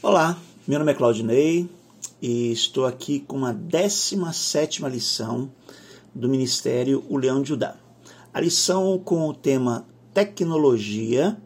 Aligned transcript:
Olá, 0.00 0.38
meu 0.64 0.78
nome 0.78 0.92
é 0.92 0.94
Claudinei 0.94 1.68
e 2.22 2.52
estou 2.52 2.86
aqui 2.86 3.18
com 3.18 3.44
a 3.44 3.50
17 3.50 4.84
lição 4.84 5.50
do 6.14 6.28
Ministério 6.28 7.04
O 7.08 7.16
Leão 7.16 7.42
de 7.42 7.48
Judá. 7.48 7.74
A 8.32 8.40
lição 8.40 8.96
com 8.96 9.28
o 9.28 9.34
tema 9.34 9.84
Tecnologia, 10.14 11.36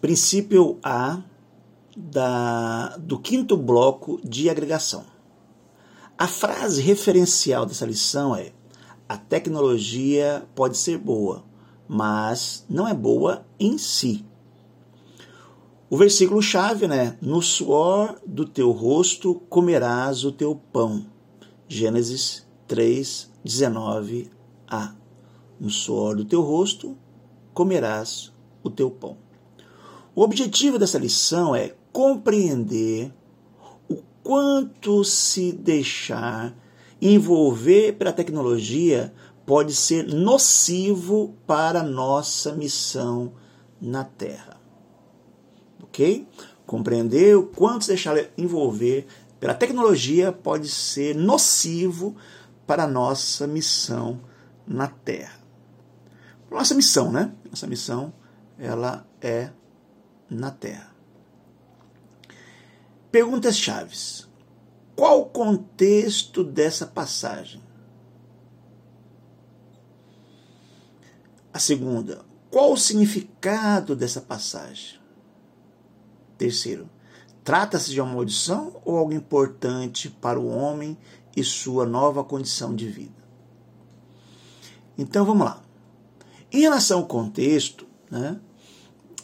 princípio 0.00 0.78
A 0.80 1.22
da, 1.96 2.96
do 2.98 3.18
quinto 3.18 3.56
bloco 3.56 4.20
de 4.22 4.48
agregação. 4.48 5.04
A 6.16 6.28
frase 6.28 6.80
referencial 6.82 7.66
dessa 7.66 7.84
lição 7.84 8.36
é: 8.36 8.52
A 9.08 9.16
tecnologia 9.16 10.46
pode 10.54 10.76
ser 10.76 10.98
boa, 10.98 11.42
mas 11.88 12.64
não 12.70 12.86
é 12.86 12.94
boa 12.94 13.44
em 13.58 13.76
si. 13.76 14.24
O 15.94 15.96
versículo 15.96 16.42
chave, 16.42 16.88
né? 16.88 17.16
No 17.22 17.40
suor 17.40 18.20
do 18.26 18.44
teu 18.44 18.72
rosto 18.72 19.36
comerás 19.48 20.24
o 20.24 20.32
teu 20.32 20.60
pão. 20.72 21.06
Gênesis 21.68 22.44
3, 22.66 23.30
19a. 23.46 24.92
No 25.60 25.70
suor 25.70 26.16
do 26.16 26.24
teu 26.24 26.42
rosto 26.42 26.98
comerás 27.52 28.32
o 28.64 28.70
teu 28.70 28.90
pão. 28.90 29.16
O 30.16 30.22
objetivo 30.22 30.80
dessa 30.80 30.98
lição 30.98 31.54
é 31.54 31.76
compreender 31.92 33.14
o 33.88 33.98
quanto 34.24 35.04
se 35.04 35.52
deixar 35.52 36.56
envolver 37.00 37.92
pela 37.92 38.12
tecnologia 38.12 39.14
pode 39.46 39.72
ser 39.72 40.12
nocivo 40.12 41.36
para 41.46 41.82
a 41.82 41.84
nossa 41.84 42.52
missão 42.52 43.34
na 43.80 44.02
Terra 44.02 44.63
ok? 45.94 46.26
Compreender 46.66 47.36
o 47.36 47.46
quanto 47.46 47.84
se 47.84 47.88
deixar 47.88 48.16
envolver 48.36 49.06
pela 49.38 49.54
tecnologia 49.54 50.32
pode 50.32 50.68
ser 50.68 51.14
nocivo 51.14 52.16
para 52.66 52.84
a 52.84 52.88
nossa 52.88 53.46
missão 53.46 54.20
na 54.66 54.88
Terra. 54.88 55.38
Nossa 56.50 56.74
missão, 56.74 57.12
né? 57.12 57.32
Nossa 57.48 57.66
missão, 57.66 58.12
ela 58.58 59.06
é 59.20 59.50
na 60.28 60.50
Terra. 60.50 60.92
Perguntas 63.10 63.56
chaves. 63.56 64.26
Qual 64.96 65.20
o 65.20 65.26
contexto 65.26 66.42
dessa 66.42 66.86
passagem? 66.86 67.62
A 71.52 71.58
segunda, 71.58 72.24
qual 72.50 72.72
o 72.72 72.76
significado 72.76 73.94
dessa 73.94 74.20
passagem? 74.20 75.03
Terceiro, 76.36 76.88
trata-se 77.42 77.90
de 77.90 78.00
uma 78.00 78.12
maldição 78.12 78.80
ou 78.84 78.98
algo 78.98 79.12
importante 79.12 80.08
para 80.08 80.38
o 80.38 80.48
homem 80.48 80.96
e 81.36 81.44
sua 81.44 81.86
nova 81.86 82.24
condição 82.24 82.74
de 82.74 82.88
vida? 82.88 83.24
Então 84.96 85.24
vamos 85.24 85.44
lá. 85.44 85.62
Em 86.52 86.60
relação 86.60 87.00
ao 87.00 87.06
contexto, 87.06 87.86
né, 88.10 88.38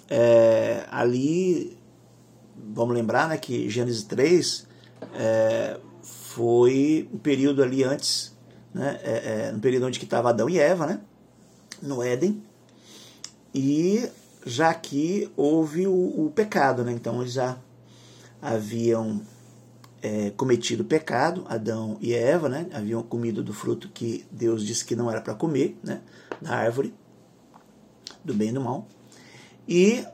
é, 0.09 0.85
ali, 0.91 1.79
vamos 2.57 2.95
lembrar 2.95 3.29
né, 3.29 3.39
que 3.39 3.71
Gênesis 3.71 4.03
3 4.03 4.67
é, 5.15 5.79
foi 6.03 7.09
um 7.13 7.19
período 7.19 7.63
ali 7.63 7.85
antes, 7.85 8.37
né, 8.75 8.99
é, 9.03 9.47
é, 9.49 9.53
no 9.53 9.61
período 9.61 9.87
onde 9.87 10.03
estava 10.03 10.31
Adão 10.31 10.51
e 10.51 10.59
Eva, 10.59 10.87
né, 10.87 11.01
no 11.81 12.03
Éden, 12.03 12.43
e 13.55 14.09
já 14.45 14.73
que 14.75 15.31
houve 15.37 15.87
o, 15.87 16.27
o 16.27 16.33
pecado, 16.35 16.85
né? 16.85 16.93
então 16.93 17.21
eles 17.21 17.33
já 17.33 17.59
haviam 18.41 19.21
é, 20.03 20.31
cometido 20.31 20.85
pecado, 20.85 21.45
Adão 21.49 21.99
e 22.01 22.15
Eva, 22.15 22.49
né? 22.49 22.69
haviam 22.73 23.03
comido 23.03 23.43
do 23.43 23.53
fruto 23.53 23.89
que 23.89 24.25
Deus 24.31 24.65
disse 24.65 24.85
que 24.85 24.97
não 24.97 25.11
era 25.11 25.21
para 25.21 25.35
comer, 25.35 25.79
né? 25.83 26.01
da 26.41 26.55
árvore 26.55 26.95
do 28.25 28.35
bem 28.35 28.49
e 28.51 28.53
do 28.53 28.61
mal. 28.61 28.87
E 29.69 30.05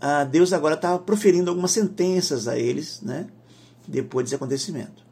ah, 0.00 0.24
Deus 0.24 0.52
agora 0.52 0.74
estava 0.74 0.98
proferindo 0.98 1.50
algumas 1.50 1.70
sentenças 1.70 2.48
a 2.48 2.58
eles, 2.58 3.00
né? 3.02 3.26
depois 3.86 4.24
desse 4.24 4.34
acontecimento. 4.34 5.04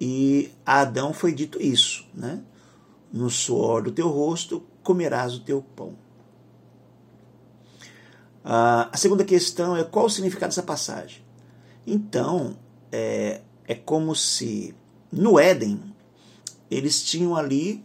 E 0.00 0.50
a 0.64 0.80
Adão 0.80 1.12
foi 1.12 1.32
dito 1.32 1.60
isso, 1.60 2.06
né? 2.14 2.40
no 3.12 3.30
suor 3.30 3.82
do 3.82 3.92
teu 3.92 4.08
rosto 4.08 4.62
comerás 4.82 5.34
o 5.34 5.40
teu 5.40 5.62
pão. 5.62 5.94
Uh, 8.44 8.88
a 8.92 8.96
segunda 8.96 9.24
questão 9.24 9.76
é 9.76 9.84
qual 9.84 10.06
o 10.06 10.10
significado 10.10 10.50
dessa 10.50 10.62
passagem. 10.62 11.22
Então, 11.86 12.56
é, 12.90 13.40
é 13.66 13.74
como 13.74 14.14
se 14.14 14.74
no 15.12 15.38
Éden 15.38 15.80
eles 16.70 17.02
tinham 17.02 17.34
ali 17.34 17.84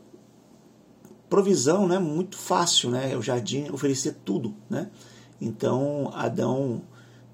provisão 1.30 1.88
né, 1.88 1.98
muito 1.98 2.38
fácil, 2.38 2.92
né? 2.92 3.16
o 3.18 3.22
jardim 3.22 3.70
oferecia 3.72 4.16
tudo. 4.24 4.54
Né? 4.70 4.90
Então, 5.42 6.12
Adão, 6.14 6.84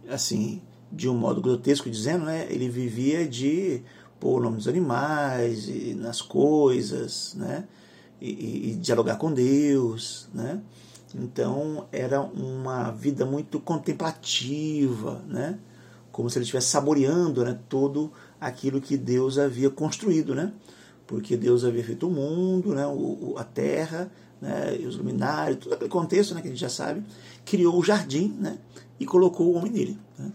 assim, 0.09 0.62
de 0.91 1.09
um 1.09 1.16
modo 1.16 1.41
grotesco 1.41 1.90
dizendo, 1.90 2.25
né, 2.25 2.47
ele 2.50 2.69
vivia 2.69 3.28
de 3.28 3.84
pôr 4.19 4.40
o 4.40 4.44
nome 4.44 4.58
dos 4.58 4.68
animais, 4.68 5.68
e 5.68 5.94
nas 5.94 6.22
coisas, 6.22 7.34
né? 7.35 7.66
E, 8.22 8.72
e, 8.72 8.75
dialogar 8.75 9.16
com 9.16 9.31
Deus, 9.31 10.28
né? 10.34 10.62
Então 11.16 11.88
era 11.92 12.22
uma 12.22 12.92
vida 12.92 13.25
muito 13.25 13.59
contemplativa, 13.59 15.24
né? 15.28 15.59
como 16.12 16.30
se 16.30 16.38
ele 16.38 16.44
estivesse 16.44 16.68
saboreando 16.68 17.44
né? 17.44 17.58
todo 17.68 18.12
aquilo 18.40 18.81
que 18.81 18.97
Deus 18.97 19.38
havia 19.38 19.70
construído, 19.70 20.36
né? 20.36 20.53
porque 21.08 21.36
Deus 21.36 21.66
havia 21.66 21.84
feito 21.84 22.08
o 22.08 22.12
mundo, 22.12 22.75
né? 22.75 22.86
o, 22.86 23.36
a 23.38 23.44
terra, 23.44 24.12
né? 24.40 24.78
os 24.88 24.97
luminares, 24.97 25.58
todo 25.58 25.74
aquele 25.74 25.90
contexto 25.90 26.36
né? 26.36 26.42
que 26.42 26.47
a 26.47 26.52
gente 26.52 26.59
já 26.59 26.70
sabe, 26.70 27.03
criou 27.44 27.78
o 27.78 27.84
jardim 27.84 28.36
né? 28.40 28.59
e 29.00 29.06
colocou 29.06 29.47
o 29.47 29.53
homem 29.53 29.72
nele. 29.72 29.97
Né? 30.18 30.31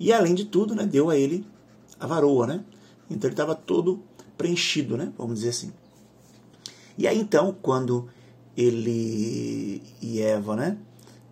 E 0.00 0.12
além 0.12 0.34
de 0.34 0.46
tudo, 0.46 0.74
né? 0.74 0.86
deu 0.86 1.10
a 1.10 1.16
ele 1.16 1.46
a 2.00 2.06
varoa. 2.06 2.46
Né? 2.46 2.64
Então 3.10 3.28
ele 3.28 3.34
estava 3.34 3.54
todo 3.54 4.02
preenchido, 4.38 4.96
né? 4.96 5.12
vamos 5.18 5.36
dizer 5.36 5.50
assim. 5.50 5.72
E 6.96 7.06
aí 7.06 7.18
então, 7.18 7.54
quando 7.60 8.08
ele 8.56 9.82
e 10.00 10.20
Eva, 10.20 10.56
né, 10.56 10.78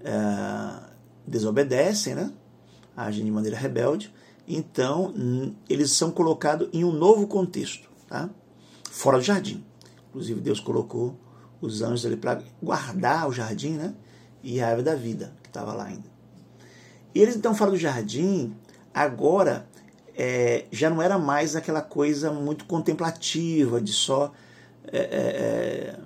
é, 0.05 0.91
desobedecem, 1.27 2.15
né, 2.15 2.33
agem 2.97 3.25
de 3.25 3.31
maneira 3.31 3.57
rebelde, 3.57 4.13
então 4.47 5.15
eles 5.69 5.93
são 5.93 6.11
colocados 6.11 6.69
em 6.73 6.85
um 6.85 6.93
novo 6.93 7.27
contexto, 7.27 7.89
tá? 8.09 8.29
fora 8.91 9.19
do 9.19 9.25
jardim. 9.25 9.65
Inclusive 10.09 10.41
Deus 10.41 10.61
colocou 10.61 11.17
os 11.61 11.81
anjos 11.81 12.05
ali 12.05 12.17
para 12.17 12.43
guardar 12.63 13.29
o 13.29 13.33
jardim, 13.33 13.73
né, 13.73 13.95
e 14.43 14.61
a 14.61 14.67
árvore 14.67 14.85
da 14.85 14.95
vida 14.95 15.33
que 15.43 15.49
estava 15.49 15.73
lá 15.73 15.85
ainda. 15.85 16.11
E 17.15 17.21
eles 17.21 17.37
então 17.37 17.55
fora 17.55 17.71
do 17.71 17.77
jardim, 17.77 18.55
agora 18.93 19.67
é, 20.15 20.67
já 20.71 20.91
não 20.91 21.01
era 21.01 21.19
mais 21.19 21.55
aquela 21.55 21.81
coisa 21.81 22.33
muito 22.33 22.65
contemplativa 22.65 23.81
de 23.81 23.93
só 23.93 24.33
é, 24.87 24.99
é, 24.99 25.97
é 25.97 25.99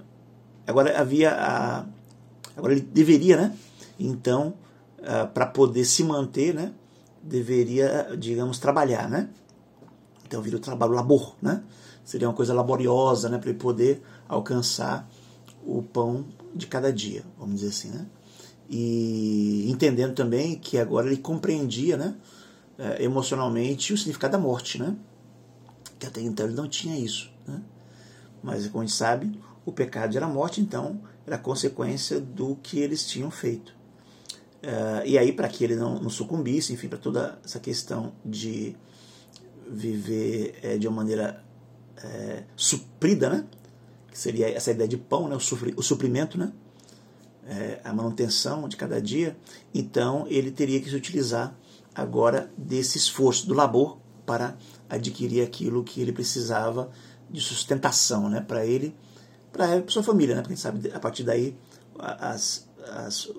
Agora 0.67 0.99
havia 0.99 1.33
a, 1.33 1.87
agora 2.57 2.73
ele 2.73 2.83
deveria, 2.83 3.37
né? 3.37 3.57
Então, 3.99 4.55
uh, 4.99 5.29
para 5.33 5.47
poder 5.47 5.85
se 5.85 6.03
manter, 6.03 6.55
né? 6.55 6.73
Deveria, 7.23 8.17
digamos, 8.19 8.59
trabalhar, 8.59 9.09
né? 9.09 9.29
Então 10.27 10.43
vira 10.43 10.57
o 10.57 10.61
trabalho, 10.61 10.93
labor, 10.93 11.37
né? 11.41 11.63
Seria 12.05 12.29
uma 12.29 12.35
coisa 12.35 12.53
laboriosa, 12.53 13.29
né? 13.29 13.39
Para 13.39 13.51
ele 13.51 13.59
poder 13.59 14.03
alcançar 14.29 15.09
o 15.65 15.83
pão 15.83 16.25
de 16.55 16.67
cada 16.67 16.93
dia, 16.93 17.25
vamos 17.39 17.57
dizer 17.57 17.69
assim, 17.69 17.91
né? 17.91 18.07
E 18.69 19.71
entendendo 19.71 20.15
também 20.15 20.59
que 20.59 20.79
agora 20.79 21.07
ele 21.07 21.17
compreendia, 21.17 21.97
né? 21.97 22.17
Uh, 22.79 23.03
emocionalmente 23.03 23.93
o 23.93 23.97
significado 23.97 24.33
da 24.33 24.39
morte, 24.39 24.81
né? 24.81 24.97
Que 25.99 26.07
até 26.07 26.21
então 26.21 26.47
ele 26.47 26.55
não 26.55 26.69
tinha 26.69 26.99
isso, 26.99 27.31
né? 27.47 27.63
Mas 28.43 28.67
como 28.67 28.83
a 28.83 28.87
gente 28.87 28.97
sabe, 28.97 29.41
o 29.67 29.73
pecado 29.73 30.17
era 30.17 30.29
morte, 30.29 30.61
então 30.61 31.01
era 31.27 31.37
consequência 31.37 32.21
do 32.21 32.55
que 32.63 32.79
eles 32.79 33.05
tinham 33.05 33.31
feito. 33.33 33.75
Uh, 34.63 35.05
e 35.05 35.19
aí, 35.19 35.33
para 35.33 35.49
que 35.49 35.65
ele 35.65 35.75
não, 35.75 36.01
não, 36.01 36.09
sucumbisse, 36.09 36.73
enfim, 36.73 36.89
para 36.89 36.99
toda 36.99 37.39
essa 37.45 37.59
questão 37.59 38.13
de 38.25 38.77
viver 39.69 40.59
é, 40.63 40.79
de 40.79 40.87
uma 40.87 40.99
maneira 40.99 41.45
é, 42.03 42.45
suprida, 42.55 43.29
né? 43.29 43.45
que 44.11 44.17
seria 44.17 44.49
essa 44.49 44.71
ideia 44.71 44.89
de 44.89 44.97
pão, 44.97 45.29
né? 45.29 45.37
o, 45.37 45.81
o 45.81 45.83
suprimento, 45.83 46.39
né? 46.39 46.53
É, 47.49 47.81
a 47.85 47.93
manutenção 47.93 48.69
de 48.69 48.77
cada 48.77 49.01
dia, 49.01 49.37
então 49.73 50.27
ele 50.29 50.51
teria 50.51 50.81
que 50.81 50.91
se 50.91 50.97
utilizar 50.97 51.57
agora 51.95 52.51
desse 52.59 52.99
esforço, 52.99 53.47
do 53.47 53.55
labor, 53.55 53.99
para 54.25 54.57
adquirir 54.89 55.43
aquilo 55.43 55.85
que 55.85 56.01
ele 56.01 56.13
precisava 56.13 56.91
de 57.31 57.41
sustentação 57.41 58.29
né? 58.29 58.41
para 58.41 58.67
ele 58.67 58.97
para 59.57 59.89
sua 59.89 60.03
família, 60.03 60.35
né? 60.35 60.43
Porque 60.43 60.53
a 60.53 60.57
gente 60.57 60.63
sabe, 60.63 60.93
a 60.93 61.01
partir 61.01 61.23
daí, 61.23 61.57
as, 61.99 62.69
as, 62.87 63.31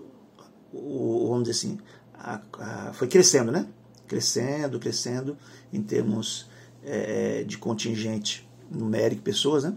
o, 0.74 1.28
vamos 1.30 1.48
dizer 1.48 1.52
assim, 1.52 1.80
a, 2.14 2.42
a, 2.60 2.94
foi 2.94 3.08
crescendo, 3.08 3.52
né? 3.52 3.68
crescendo, 4.08 4.80
crescendo 4.80 5.38
em 5.72 5.84
termos 5.84 6.50
é, 6.84 7.44
de 7.44 7.58
contingente 7.58 8.48
numérico, 8.72 9.22
pessoas, 9.22 9.64
né? 9.64 9.76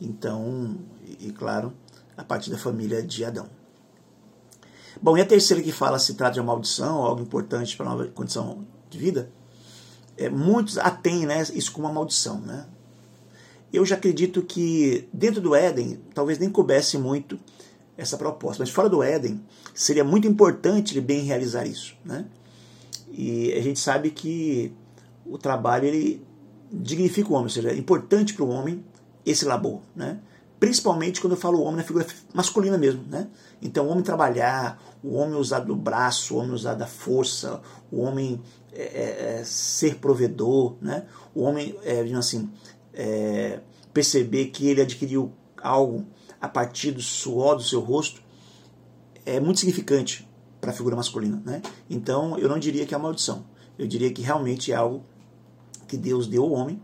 Então, 0.00 0.78
e, 1.04 1.28
e 1.28 1.32
claro, 1.32 1.72
a 2.16 2.24
partir 2.24 2.50
da 2.50 2.58
família 2.58 3.02
de 3.02 3.24
Adão. 3.24 3.48
Bom, 5.02 5.16
e 5.16 5.20
a 5.20 5.26
terceira 5.26 5.62
que 5.62 5.72
fala 5.72 5.98
se 5.98 6.14
trata 6.14 6.34
de 6.34 6.40
uma 6.40 6.52
maldição, 6.52 7.02
algo 7.02 7.20
importante 7.20 7.76
para 7.76 7.86
a 7.86 7.90
nova 7.90 8.06
condição 8.08 8.64
de 8.88 8.98
vida, 8.98 9.30
é, 10.16 10.30
muitos 10.30 10.78
atêm 10.78 11.26
né, 11.26 11.42
isso 11.52 11.72
como 11.72 11.86
uma 11.86 11.92
maldição. 11.92 12.40
Né? 12.40 12.66
Eu 13.76 13.84
já 13.84 13.94
acredito 13.94 14.40
que 14.40 15.06
dentro 15.12 15.38
do 15.38 15.54
Éden, 15.54 16.00
talvez 16.14 16.38
nem 16.38 16.48
coubesse 16.48 16.96
muito 16.96 17.38
essa 17.94 18.16
proposta, 18.16 18.62
mas 18.62 18.70
fora 18.70 18.88
do 18.88 19.02
Éden, 19.02 19.38
seria 19.74 20.02
muito 20.02 20.26
importante 20.26 20.94
ele 20.94 21.02
bem 21.02 21.24
realizar 21.24 21.66
isso. 21.66 21.94
Né? 22.02 22.24
E 23.12 23.52
a 23.52 23.60
gente 23.60 23.78
sabe 23.78 24.10
que 24.10 24.72
o 25.26 25.36
trabalho 25.36 25.84
ele 25.84 26.24
dignifica 26.72 27.28
o 27.28 27.32
homem, 27.32 27.44
ou 27.44 27.50
seja, 27.50 27.70
é 27.70 27.76
importante 27.76 28.32
para 28.32 28.44
o 28.44 28.48
homem 28.48 28.82
esse 29.26 29.44
labor. 29.44 29.82
Né? 29.94 30.20
principalmente 30.58 31.20
quando 31.20 31.34
eu 31.34 31.38
falo 31.38 31.60
homem 31.60 31.76
na 31.76 31.82
figura 31.82 32.06
masculina 32.32 32.78
mesmo, 32.78 33.04
né? 33.08 33.28
Então, 33.60 33.86
o 33.86 33.90
homem 33.90 34.02
trabalhar, 34.02 34.80
o 35.02 35.14
homem 35.14 35.34
usar 35.34 35.60
do 35.60 35.76
braço, 35.76 36.34
o 36.34 36.38
homem 36.38 36.52
usar 36.52 36.74
da 36.74 36.86
força, 36.86 37.60
o 37.90 38.00
homem 38.00 38.40
é, 38.72 38.82
é, 38.82 39.38
é 39.40 39.44
ser 39.44 39.96
provedor, 39.96 40.76
né? 40.80 41.04
O 41.34 41.42
homem, 41.42 41.78
é, 41.84 42.00
assim, 42.14 42.50
é, 42.96 43.60
perceber 43.92 44.46
que 44.46 44.66
ele 44.66 44.80
adquiriu 44.80 45.32
algo 45.62 46.06
a 46.40 46.48
partir 46.48 46.90
do 46.90 47.02
suor 47.02 47.56
do 47.56 47.62
seu 47.62 47.80
rosto 47.80 48.22
é 49.24 49.38
muito 49.38 49.60
significante 49.60 50.26
para 50.60 50.70
a 50.70 50.74
figura 50.74 50.96
masculina, 50.96 51.42
né? 51.44 51.62
Então, 51.90 52.38
eu 52.38 52.48
não 52.48 52.58
diria 52.58 52.86
que 52.86 52.94
é 52.94 52.96
uma 52.96 53.04
maldição. 53.04 53.44
Eu 53.78 53.86
diria 53.86 54.12
que 54.12 54.22
realmente 54.22 54.72
é 54.72 54.74
algo 54.74 55.04
que 55.86 55.96
Deus 55.96 56.26
deu 56.26 56.42
ao 56.44 56.52
homem 56.52 56.80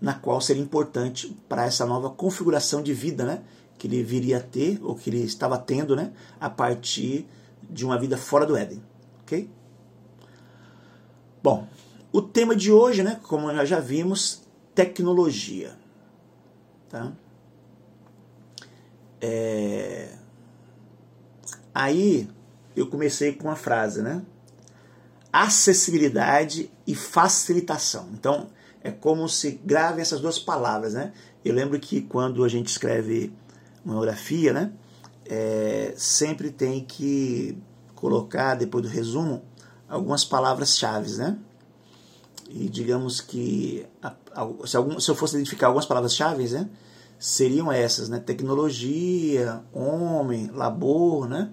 na 0.00 0.14
qual 0.14 0.40
seria 0.40 0.62
importante 0.62 1.36
para 1.48 1.64
essa 1.66 1.84
nova 1.84 2.10
configuração 2.10 2.82
de 2.82 2.94
vida, 2.94 3.24
né? 3.24 3.42
Que 3.76 3.86
ele 3.86 4.02
viria 4.02 4.38
a 4.38 4.40
ter, 4.40 4.78
ou 4.82 4.94
que 4.94 5.10
ele 5.10 5.22
estava 5.22 5.58
tendo, 5.58 5.96
né? 5.96 6.12
A 6.40 6.48
partir 6.48 7.26
de 7.68 7.84
uma 7.84 7.98
vida 7.98 8.16
fora 8.16 8.46
do 8.46 8.56
Éden, 8.56 8.82
ok? 9.22 9.50
Bom, 11.42 11.66
o 12.12 12.22
tema 12.22 12.54
de 12.54 12.70
hoje, 12.70 13.02
né? 13.02 13.18
Como 13.22 13.52
nós 13.52 13.68
já 13.68 13.80
vimos, 13.80 14.42
tecnologia, 14.78 15.76
tá? 16.88 17.12
É... 19.20 20.14
Aí 21.74 22.28
eu 22.76 22.86
comecei 22.86 23.32
com 23.32 23.48
uma 23.48 23.56
frase, 23.56 24.02
né? 24.02 24.22
Acessibilidade 25.32 26.70
e 26.86 26.94
facilitação. 26.94 28.08
Então, 28.12 28.50
é 28.80 28.92
como 28.92 29.28
se 29.28 29.60
grave 29.64 30.00
essas 30.00 30.20
duas 30.20 30.38
palavras, 30.38 30.94
né? 30.94 31.12
Eu 31.44 31.54
lembro 31.54 31.80
que 31.80 32.00
quando 32.02 32.44
a 32.44 32.48
gente 32.48 32.68
escreve 32.68 33.32
uma 33.84 33.96
orografia, 33.96 34.52
né? 34.52 34.72
É, 35.26 35.92
sempre 35.96 36.52
tem 36.52 36.84
que 36.84 37.58
colocar, 37.96 38.54
depois 38.54 38.84
do 38.84 38.88
resumo, 38.88 39.42
algumas 39.88 40.24
palavras-chave, 40.24 41.16
né? 41.16 41.36
E 42.48 42.68
digamos 42.68 43.20
que 43.20 43.84
se, 44.64 44.76
algum, 44.76 45.00
se 45.00 45.10
eu 45.10 45.14
fosse 45.14 45.36
identificar 45.36 45.68
algumas 45.68 45.86
palavras-chave, 45.86 46.48
né? 46.48 46.68
Seriam 47.18 47.70
essas, 47.72 48.08
né? 48.08 48.20
Tecnologia, 48.20 49.62
homem, 49.72 50.50
labor, 50.52 51.28
né? 51.28 51.50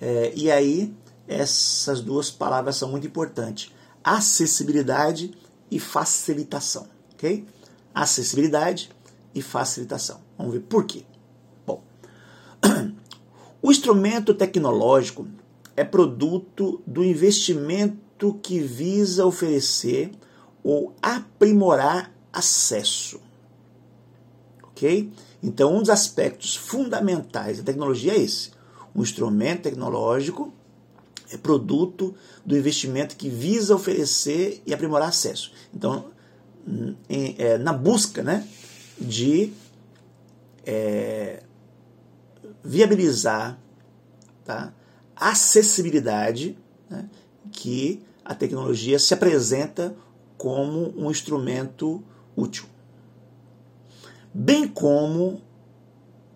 É, 0.00 0.32
e 0.36 0.50
aí, 0.50 0.94
essas 1.26 2.00
duas 2.00 2.30
palavras 2.30 2.76
são 2.76 2.88
muito 2.90 3.06
importantes. 3.06 3.72
Acessibilidade 4.04 5.32
e 5.70 5.80
facilitação, 5.80 6.86
ok? 7.14 7.44
Acessibilidade 7.94 8.90
e 9.34 9.42
facilitação. 9.42 10.20
Vamos 10.38 10.52
ver 10.52 10.60
por 10.60 10.84
quê. 10.84 11.04
Bom, 11.66 11.82
o 13.60 13.70
instrumento 13.70 14.32
tecnológico 14.32 15.26
é 15.76 15.84
produto 15.84 16.80
do 16.86 17.04
investimento 17.04 18.34
que 18.42 18.60
visa 18.60 19.26
oferecer 19.26 20.12
ou 20.66 20.92
aprimorar 21.00 22.12
acesso. 22.32 23.20
Ok? 24.64 25.12
Então, 25.40 25.76
um 25.76 25.78
dos 25.78 25.90
aspectos 25.90 26.56
fundamentais 26.56 27.58
da 27.58 27.62
tecnologia 27.62 28.14
é 28.14 28.18
esse. 28.18 28.50
O 28.92 29.00
instrumento 29.00 29.62
tecnológico 29.62 30.52
é 31.30 31.36
produto 31.36 32.16
do 32.44 32.56
investimento 32.56 33.14
que 33.14 33.28
visa 33.28 33.76
oferecer 33.76 34.60
e 34.66 34.74
aprimorar 34.74 35.10
acesso. 35.10 35.52
Então, 35.72 36.06
em, 37.08 37.36
é, 37.38 37.58
na 37.58 37.72
busca 37.72 38.24
né, 38.24 38.44
de 39.00 39.52
é, 40.64 41.44
viabilizar 42.64 43.56
tá, 44.44 44.74
acessibilidade 45.14 46.58
né, 46.90 47.08
que 47.52 48.02
a 48.24 48.34
tecnologia 48.34 48.98
se 48.98 49.14
apresenta 49.14 49.94
como 50.36 50.92
um 50.96 51.10
instrumento 51.10 52.02
útil. 52.36 52.66
Bem 54.32 54.68
como 54.68 55.40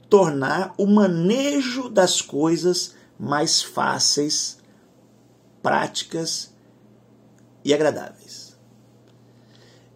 tornar 0.09 0.75
o 0.77 0.87
manejo 0.87 1.89
das 1.89 2.21
coisas 2.21 2.95
mais 3.19 3.63
fáceis 3.63 4.59
práticas 5.63 6.55
e 7.65 7.75
agradáveis. 7.75 8.59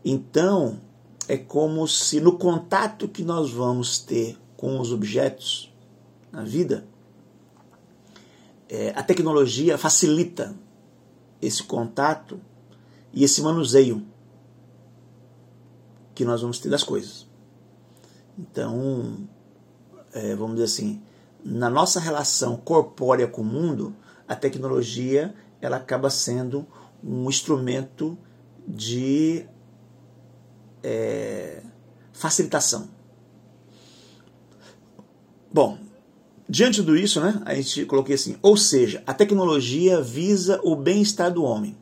Então, 0.05 0.81
é 1.27 1.39
como 1.39 1.89
se 1.89 2.21
no 2.21 2.39
contato 2.39 3.09
que 3.09 3.25
nós 3.25 3.51
vamos 3.51 3.99
ter 3.99 4.39
com 4.57 4.79
os 4.79 4.93
objetos 4.93 5.75
na 6.31 6.45
vida, 6.45 6.87
é, 8.69 8.91
a 8.91 9.03
tecnologia 9.03 9.79
facilita 9.79 10.55
esse 11.41 11.63
contato 11.63 12.41
e 13.15 13.25
esse 13.25 13.41
manuseio 13.41 14.05
que 16.15 16.25
nós 16.25 16.41
vamos 16.41 16.59
ter 16.59 16.69
das 16.69 16.83
coisas. 16.83 17.27
Então, 18.39 19.29
é, 20.13 20.35
vamos 20.35 20.55
dizer 20.55 20.65
assim, 20.65 21.03
na 21.45 21.71
nossa 21.71 22.01
relação 22.01 22.57
corpórea 22.57 23.27
com 23.27 23.43
o 23.43 23.45
mundo, 23.45 23.95
a 24.27 24.35
tecnologia 24.35 25.35
ela 25.61 25.77
acaba 25.77 26.11
sendo 26.11 26.67
um 27.03 27.29
instrumento 27.29 28.19
de 28.67 29.47
é, 30.83 31.63
facilitação. 32.13 32.89
Bom, 35.53 35.79
diante 36.49 36.83
do 36.83 36.97
isso, 36.97 37.21
né, 37.21 37.41
a 37.45 37.55
gente 37.55 37.87
coloquei 37.87 38.15
assim, 38.15 38.37
ou 38.43 38.57
seja, 38.57 39.03
a 39.07 39.15
tecnologia 39.15 40.01
visa 40.01 40.61
o 40.65 40.75
bem-estar 40.75 41.33
do 41.33 41.45
homem, 41.45 41.77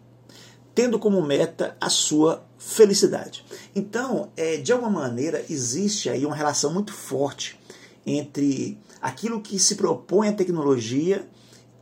tendo 0.75 0.99
como 0.99 1.23
meta 1.23 1.77
a 1.81 1.91
sua 1.91 2.45
felicidade. 2.59 3.45
Então, 3.75 4.31
é, 4.37 4.57
de 4.57 4.73
alguma 4.73 4.91
maneira, 4.91 5.45
existe 5.49 6.09
aí 6.09 6.25
uma 6.25 6.35
relação 6.35 6.73
muito 6.73 6.93
forte 6.93 7.59
entre 8.07 8.79
aquilo 9.01 9.41
que 9.41 9.59
se 9.59 9.75
propõe 9.75 10.29
a 10.29 10.33
tecnologia 10.33 11.27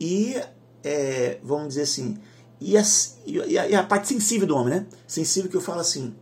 e 0.01 0.37
é, 0.83 1.39
vamos 1.43 1.69
dizer 1.69 1.83
assim, 1.83 2.19
e 2.61 2.77
a, 2.77 2.83
e, 3.27 3.59
a, 3.59 3.69
e 3.69 3.75
a, 3.75 3.83
parte 3.83 4.09
sensível 4.09 4.47
do 4.47 4.57
homem, 4.57 4.75
né? 4.75 4.87
Sensível 5.07 5.51
que 5.51 5.57
eu 5.57 5.61
falo 5.61 5.81
assim, 5.81 6.15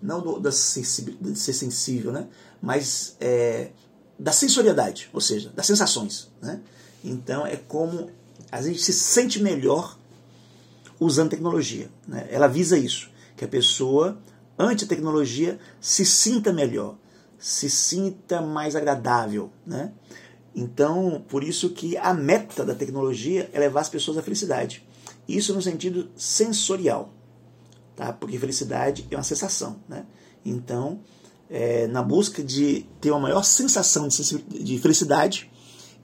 não 0.00 0.20
do, 0.20 0.38
da 0.38 0.50
de 0.50 1.38
ser 1.38 1.52
sensível, 1.52 2.12
né? 2.12 2.26
Mas 2.60 3.16
é, 3.20 3.70
da 4.18 4.32
sensorialidade, 4.32 5.10
ou 5.12 5.20
seja, 5.20 5.50
das 5.50 5.66
sensações, 5.66 6.28
né? 6.40 6.60
Então 7.04 7.46
é 7.46 7.56
como 7.56 8.10
a 8.50 8.62
gente 8.62 8.80
se 8.80 8.92
sente 8.92 9.42
melhor 9.42 9.98
usando 11.00 11.30
tecnologia, 11.30 11.90
né? 12.06 12.26
Ela 12.30 12.46
visa 12.46 12.78
isso, 12.78 13.10
que 13.36 13.44
a 13.44 13.48
pessoa 13.48 14.18
ante 14.58 14.84
a 14.84 14.88
tecnologia 14.88 15.58
se 15.80 16.04
sinta 16.04 16.52
melhor, 16.52 16.96
se 17.38 17.68
sinta 17.68 18.40
mais 18.40 18.74
agradável, 18.74 19.50
né? 19.66 19.92
Então, 20.54 21.22
por 21.28 21.44
isso 21.44 21.70
que 21.70 21.98
a 21.98 22.14
meta 22.14 22.64
da 22.64 22.74
tecnologia 22.74 23.50
é 23.52 23.58
levar 23.58 23.80
as 23.80 23.90
pessoas 23.90 24.16
à 24.16 24.22
felicidade. 24.22 24.82
Isso 25.28 25.52
no 25.52 25.60
sentido 25.60 26.08
sensorial, 26.16 27.12
tá? 27.94 28.12
Porque 28.12 28.38
felicidade 28.38 29.06
é 29.10 29.16
uma 29.16 29.22
sensação, 29.22 29.76
né? 29.86 30.06
Então, 30.44 31.00
é, 31.50 31.86
na 31.88 32.02
busca 32.02 32.42
de 32.42 32.86
ter 33.00 33.10
uma 33.10 33.20
maior 33.20 33.42
sensação 33.42 34.08
de, 34.08 34.38
de 34.38 34.78
felicidade, 34.78 35.50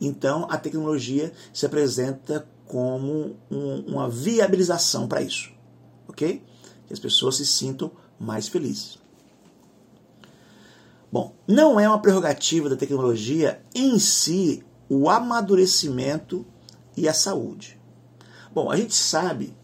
então 0.00 0.46
a 0.50 0.58
tecnologia 0.58 1.32
se 1.52 1.64
apresenta 1.64 2.46
como 2.72 3.36
um, 3.50 3.80
uma 3.86 4.08
viabilização 4.08 5.06
para 5.06 5.20
isso, 5.20 5.52
ok? 6.08 6.42
Que 6.86 6.92
as 6.94 6.98
pessoas 6.98 7.36
se 7.36 7.44
sintam 7.44 7.92
mais 8.18 8.48
felizes. 8.48 8.96
Bom, 11.12 11.34
não 11.46 11.78
é 11.78 11.86
uma 11.86 12.00
prerrogativa 12.00 12.70
da 12.70 12.76
tecnologia 12.76 13.62
em 13.74 13.98
si 13.98 14.64
o 14.88 15.10
amadurecimento 15.10 16.46
e 16.96 17.06
a 17.06 17.12
saúde. 17.12 17.78
Bom, 18.54 18.70
a 18.70 18.76
gente 18.78 18.94
sabe 18.94 19.54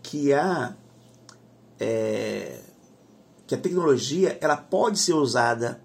que 0.00 0.32
há 0.32 0.76
é, 1.80 2.60
que 3.44 3.56
a 3.56 3.58
tecnologia 3.58 4.38
ela 4.40 4.56
pode 4.56 5.00
ser 5.00 5.14
usada 5.14 5.82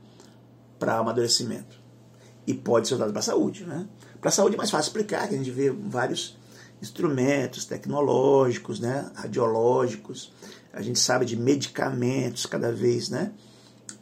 para 0.78 1.00
amadurecimento 1.00 1.76
e 2.46 2.54
pode 2.54 2.88
ser 2.88 2.94
usada 2.94 3.12
para 3.12 3.20
a 3.20 3.24
saúde. 3.24 3.64
Né? 3.64 3.88
Para 4.22 4.30
a 4.30 4.32
saúde 4.32 4.54
é 4.54 4.58
mais 4.60 4.70
fácil 4.70 4.90
explicar, 4.90 5.28
que 5.28 5.34
a 5.34 5.38
gente 5.40 5.50
vê 5.50 5.72
vários 5.72 6.38
instrumentos 6.82 7.66
tecnológicos, 7.66 8.80
né? 8.80 9.12
radiológicos, 9.16 10.32
a 10.74 10.82
gente 10.82 11.00
sabe 11.00 11.26
de 11.26 11.36
medicamentos 11.36 12.46
cada 12.46 12.72
vez 12.72 13.10
né? 13.10 13.32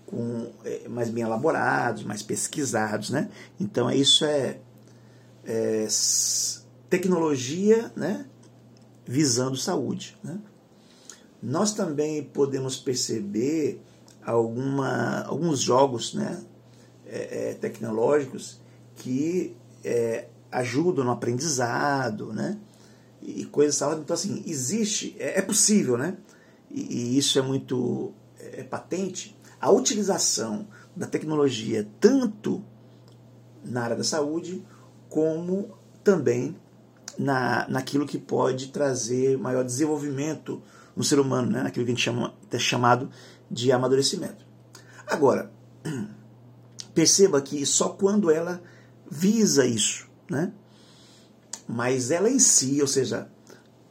com, 0.06 0.52
é, 0.64 0.88
mais 0.88 1.10
bem 1.10 1.24
elaborados, 1.24 2.04
mais 2.04 2.22
pesquisados. 2.22 3.10
Né? 3.10 3.30
Então 3.60 3.90
isso 3.90 4.26
é, 4.26 4.60
é 5.46 5.88
tecnologia 6.90 7.92
né? 7.96 8.26
visando 9.06 9.56
saúde. 9.56 10.18
Né? 10.24 10.40
Nós 11.42 11.74
também 11.74 12.24
podemos 12.24 12.78
perceber 12.78 13.82
alguma, 14.26 15.22
alguns 15.22 15.60
jogos 15.62 16.14
né, 16.14 16.44
é, 17.06 17.52
é, 17.52 17.54
tecnológicos 17.54 18.60
que 18.96 19.56
é, 19.84 20.28
ajudam 20.56 21.04
no 21.04 21.12
aprendizado, 21.12 22.32
né? 22.34 22.58
E 23.22 23.46
coisas 23.46 23.78
tal. 23.78 23.98
Então, 24.00 24.14
assim, 24.14 24.44
existe, 24.48 25.16
é, 25.20 25.40
é 25.40 25.42
possível, 25.42 25.98
né? 25.98 26.18
E, 26.72 26.82
e, 26.82 27.18
isso 27.18 27.38
é 27.38 27.42
muito 27.42 28.14
é, 28.40 28.64
patente. 28.64 29.38
A 29.60 29.70
utilização 29.70 30.68
da 30.96 31.06
tecnologia 31.06 31.88
tanto 32.00 32.64
na 33.64 33.84
área 33.84 33.96
da 33.96 34.04
saúde 34.04 34.64
como 35.10 35.70
também 36.04 36.56
na, 37.18 37.68
naquilo 37.68 38.06
que 38.06 38.18
pode 38.18 38.68
trazer 38.68 39.38
maior 39.38 39.64
desenvolvimento 39.64 40.62
no 40.96 41.04
ser 41.04 41.20
humano, 41.20 41.52
né? 41.52 41.64
naquilo 41.64 41.86
que 41.86 41.92
a 41.92 41.96
gente 41.96 42.04
chama, 42.04 42.34
é 42.52 42.60
chamado 42.60 43.10
de 43.50 43.72
amadurecimento. 43.72 44.46
Agora, 45.06 45.52
perceba 46.94 47.42
que 47.42 47.66
só 47.66 47.90
quando 47.90 48.32
ela 48.32 48.62
visa 49.10 49.66
isso, 49.66 50.08
né? 50.30 50.52
mas 51.68 52.12
ela 52.12 52.30
em 52.30 52.40
si, 52.40 52.82
ou 52.82 52.88
seja, 52.88 53.30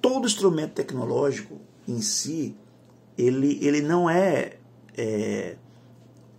todo 0.00 0.26
instrumento 0.26 0.74
tecnológico 0.74 1.60
em 1.86 2.00
si, 2.00 2.56
ele, 3.18 3.58
ele 3.62 3.80
não 3.80 4.08
é, 4.08 4.58
é 4.96 5.56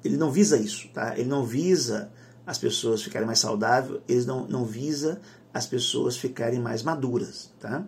ele 0.04 0.18
não 0.18 0.32
visa 0.32 0.58
isso, 0.58 0.88
tá? 0.90 1.18
ele 1.18 1.28
não 1.28 1.44
visa 1.44 2.12
as 2.46 2.58
pessoas 2.58 3.02
ficarem 3.02 3.26
mais 3.26 3.40
saudáveis, 3.40 4.02
ele 4.08 4.26
não, 4.26 4.48
não 4.48 4.66
visa 4.66 5.20
as 5.54 5.66
pessoas 5.66 6.16
ficarem 6.16 6.60
mais 6.60 6.84
maduras. 6.84 7.52
Tá? 7.60 7.84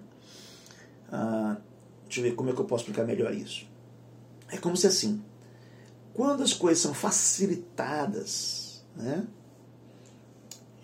Ah, 1.11 1.57
deixa 2.05 2.21
eu 2.21 2.23
ver 2.23 2.35
como 2.35 2.49
é 2.49 2.53
que 2.53 2.59
eu 2.59 2.65
posso 2.65 2.83
explicar 2.83 3.05
melhor 3.05 3.33
isso. 3.33 3.67
É 4.49 4.57
como 4.57 4.75
se 4.75 4.87
assim, 4.87 5.21
quando 6.13 6.41
as 6.41 6.53
coisas 6.53 6.81
são 6.81 6.93
facilitadas, 6.93 8.83
né, 8.95 9.27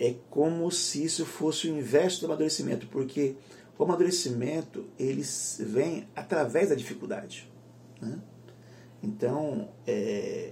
é 0.04 0.18
como 0.30 0.70
se 0.70 1.02
isso 1.02 1.26
fosse 1.26 1.70
o 1.70 1.78
inverso 1.78 2.20
do 2.20 2.26
amadurecimento, 2.26 2.88
porque 2.88 3.38
o 3.80 3.84
amadurecimento 3.86 4.86
ele 5.00 5.24
vem 5.60 6.06
através 6.14 6.68
da 6.68 6.76
dificuldade. 6.76 7.50
Né? 8.02 8.20
Então, 9.02 9.70
é, 9.88 10.52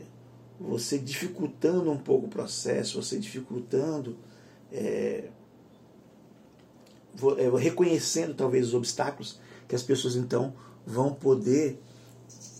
você 0.57 0.97
dificultando 0.97 1.91
um 1.91 1.97
pouco 1.97 2.27
o 2.27 2.29
processo, 2.29 3.03
você 3.03 3.19
dificultando 3.19 4.17
é, 4.71 5.25
é, 7.37 7.59
reconhecendo 7.59 8.33
talvez 8.33 8.67
os 8.67 8.73
obstáculos 8.73 9.37
que 9.67 9.75
as 9.75 9.83
pessoas 9.83 10.15
então 10.15 10.53
vão 10.85 11.13
poder 11.13 11.77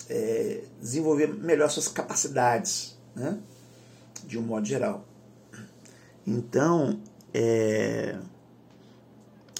é, 0.09 0.65
desenvolver 0.81 1.33
melhor 1.33 1.69
suas 1.69 1.87
capacidades, 1.87 2.97
né? 3.15 3.39
de 4.25 4.37
um 4.37 4.41
modo 4.41 4.65
geral. 4.65 5.05
Então, 6.25 6.99
é, 7.33 8.17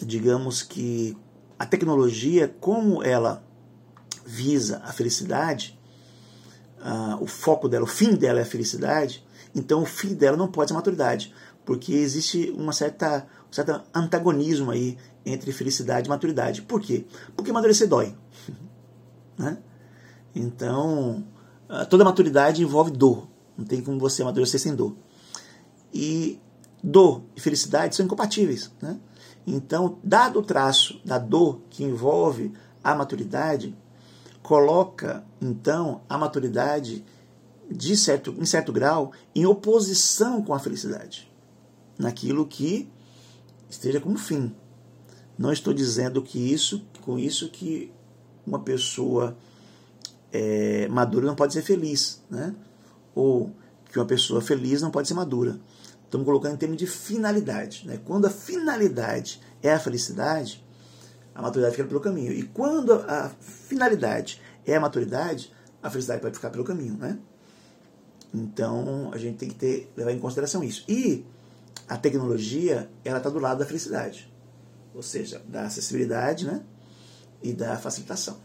digamos 0.02 0.62
que 0.64 1.18
a 1.58 1.66
tecnologia, 1.66 2.54
como 2.60 3.04
ela 3.04 3.44
visa 4.26 4.82
a 4.84 4.92
felicidade, 4.92 5.80
o 7.20 7.28
foco 7.28 7.70
dela, 7.70 7.84
o 7.84 7.88
fim 7.88 8.16
dela 8.16 8.40
é 8.40 8.42
a 8.42 8.46
felicidade, 8.46 9.24
então 9.54 9.84
o 9.84 9.86
fim 9.86 10.16
dela 10.16 10.36
não 10.36 10.48
pode 10.48 10.70
ser 10.70 10.74
maturidade, 10.74 11.34
porque 11.64 11.94
existe 11.94 12.52
uma 12.58 12.74
certa 12.74 13.28
um 13.50 13.54
certo 13.54 13.82
antagonismo 13.94 14.72
aí 14.72 14.98
entre 15.26 15.52
felicidade 15.52 16.08
e 16.08 16.10
maturidade. 16.10 16.62
Por 16.62 16.82
quê? 16.82 17.06
Porque 17.36 17.52
amadurecer 17.52 17.88
dói. 17.88 18.16
né? 19.38 19.58
Então, 20.34 21.24
toda 21.90 22.06
maturidade 22.06 22.64
envolve 22.64 22.92
dor. 22.92 23.28
Não 23.58 23.66
tem 23.66 23.82
como 23.82 24.00
você 24.00 24.22
amadurecer 24.22 24.60
sem 24.60 24.74
dor. 24.74 24.96
E 25.94 26.40
dor 26.84 27.24
e 27.36 27.42
felicidade 27.42 27.96
são 27.96 28.06
incompatíveis. 28.06 28.72
Né? 28.82 29.00
Então, 29.46 29.98
dado 30.04 30.40
o 30.40 30.44
traço 30.44 31.00
da 31.04 31.18
dor 31.18 31.62
que 31.70 31.84
envolve 31.84 32.54
a 32.84 32.96
maturidade, 32.96 33.76
coloca 34.42 35.24
então 35.42 36.02
a 36.10 36.18
maturidade 36.18 37.04
de 37.70 37.96
certo, 37.96 38.36
em 38.38 38.46
certo 38.46 38.74
grau 38.74 39.12
em 39.34 39.46
oposição 39.46 40.44
com 40.44 40.54
a 40.54 40.60
felicidade, 40.60 41.32
naquilo 41.98 42.46
que 42.46 42.90
esteja 43.70 44.02
como 44.02 44.18
fim. 44.18 44.54
Não 45.38 45.52
estou 45.52 45.74
dizendo 45.74 46.22
que 46.22 46.38
isso, 46.38 46.86
com 47.02 47.18
isso 47.18 47.50
que 47.50 47.92
uma 48.46 48.60
pessoa 48.60 49.38
é, 50.32 50.88
madura 50.90 51.26
não 51.26 51.36
pode 51.36 51.54
ser 51.54 51.62
feliz, 51.62 52.22
né? 52.30 52.54
Ou 53.16 53.52
que 53.92 53.98
uma 53.98 54.06
pessoa 54.06 54.42
feliz 54.42 54.82
não 54.82 54.92
pode 54.92 55.08
ser 55.08 55.14
madura. 55.14 55.60
Estamos 56.12 56.26
colocando 56.26 56.56
em 56.56 56.58
termos 56.58 56.76
de 56.76 56.86
finalidade. 56.86 57.88
Né? 57.88 57.98
Quando 58.04 58.26
a 58.26 58.30
finalidade 58.30 59.40
é 59.64 59.72
a 59.72 59.80
felicidade, 59.80 60.62
a 61.34 61.42
maturidade 61.42 61.78
fica 61.78 61.88
pelo 61.88 62.02
caminho. 62.02 62.34
E 62.34 62.44
quando 62.44 62.92
a 62.92 63.30
finalidade 63.40 64.42
é 64.66 64.76
a 64.76 64.80
maturidade, 64.82 65.54
a 65.82 65.90
felicidade 65.90 66.22
pode 66.22 66.36
ficar 66.36 66.50
pelo 66.50 66.66
caminho. 66.66 66.98
Né? 66.98 67.18
Então 68.34 69.10
a 69.14 69.18
gente 69.18 69.38
tem 69.38 69.48
que 69.48 69.56
ter, 69.56 69.90
levar 69.96 70.12
em 70.12 70.20
consideração 70.20 70.62
isso. 70.62 70.84
E 70.86 71.26
a 71.88 71.96
tecnologia 71.96 72.90
ela 73.06 73.20
está 73.20 73.30
do 73.30 73.40
lado 73.40 73.60
da 73.60 73.66
felicidade, 73.66 74.30
ou 74.94 75.02
seja, 75.02 75.42
da 75.48 75.62
acessibilidade 75.64 76.46
né, 76.46 76.62
e 77.42 77.54
da 77.54 77.78
facilitação. 77.78 78.38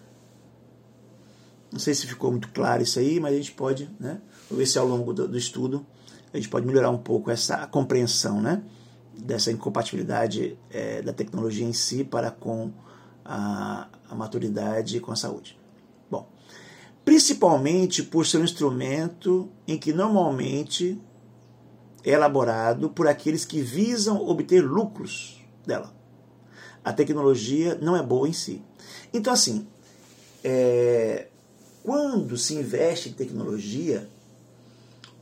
Não 1.73 1.81
sei 1.81 1.95
se 1.95 2.07
ficou 2.07 2.31
muito 2.31 2.49
claro 2.53 2.85
isso 2.85 3.01
aí, 3.01 3.19
mas 3.19 3.35
a 3.35 3.37
gente 3.37 3.51
pode, 3.51 3.91
né, 3.99 4.21
ver 4.49 4.67
se 4.67 4.79
ao 4.79 4.87
longo 4.87 5.13
do, 5.13 5.27
do 5.27 5.37
estudo 5.37 5.85
a 6.37 6.41
gente 6.41 6.51
pode 6.51 6.67
melhorar 6.67 6.91
um 6.91 6.99
pouco 6.99 7.31
essa 7.31 7.67
compreensão 7.67 8.41
né, 8.41 8.63
dessa 9.17 9.51
incompatibilidade 9.51 10.59
é, 10.71 11.01
da 11.01 11.13
tecnologia 11.13 11.65
em 11.65 11.73
si 11.73 12.05
para 12.05 12.31
com 12.31 12.71
a, 13.25 13.89
a 14.09 14.15
maturidade 14.15 14.99
e 14.99 15.01
com 15.01 15.13
a 15.13 15.17
saúde. 15.17 15.59
Bom, 16.11 16.29
principalmente 17.05 18.03
por 18.03 18.27
ser 18.27 18.39
um 18.39 18.45
instrumento 18.45 19.51
em 19.67 19.79
que 19.79 19.93
normalmente 19.93 21.01
é 22.05 22.11
elaborado 22.11 22.91
por 22.91 23.09
aqueles 23.09 23.45
que 23.45 23.61
visam 23.61 24.23
obter 24.29 24.61
lucros 24.61 25.43
dela. 25.67 25.95
A 26.85 26.93
tecnologia 26.93 27.77
não 27.81 27.97
é 27.97 28.03
boa 28.03 28.29
em 28.29 28.33
si. 28.33 28.63
Então, 29.13 29.33
assim, 29.33 29.67
é, 30.45 31.29
quando 31.83 32.37
se 32.37 32.55
investe 32.55 33.09
em 33.09 33.13
tecnologia, 33.13 34.09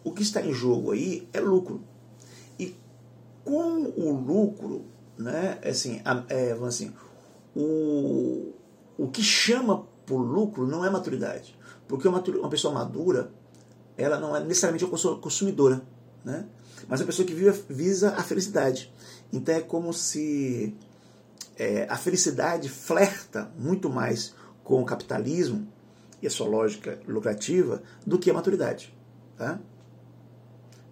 o 0.04 0.12
que 0.12 0.22
está 0.22 0.40
em 0.40 0.52
jogo 0.52 0.92
aí 0.92 1.28
é 1.32 1.40
lucro. 1.40 1.82
E 2.58 2.76
com 3.44 3.82
o 3.96 4.12
lucro, 4.12 4.84
né, 5.18 5.58
assim, 5.64 6.00
é, 6.28 6.52
assim 6.52 6.92
o, 7.56 8.52
o 8.96 9.08
que 9.08 9.22
chama 9.22 9.86
por 10.06 10.18
lucro 10.18 10.66
não 10.66 10.84
é 10.84 10.90
maturidade. 10.90 11.58
Porque 11.88 12.06
uma, 12.06 12.20
uma 12.20 12.48
pessoa 12.48 12.72
madura, 12.72 13.32
ela 13.96 14.20
não 14.20 14.36
é 14.36 14.40
necessariamente 14.44 14.84
uma 14.84 15.18
consumidora. 15.18 15.82
Né? 16.24 16.46
mas 16.88 17.00
é 17.00 17.04
uma 17.04 17.08
pessoa 17.08 17.26
que 17.26 17.34
visa 17.34 18.14
a 18.16 18.22
felicidade. 18.22 18.92
Então 19.32 19.54
é 19.54 19.60
como 19.60 19.92
se 19.92 20.74
é, 21.56 21.86
a 21.88 21.96
felicidade 21.96 22.68
flerta 22.68 23.50
muito 23.58 23.88
mais 23.88 24.34
com 24.62 24.80
o 24.80 24.84
capitalismo 24.84 25.66
e 26.22 26.26
a 26.26 26.30
sua 26.30 26.46
lógica 26.46 26.98
lucrativa 27.06 27.82
do 28.06 28.18
que 28.18 28.30
a 28.30 28.34
maturidade. 28.34 28.94
Tá? 29.36 29.58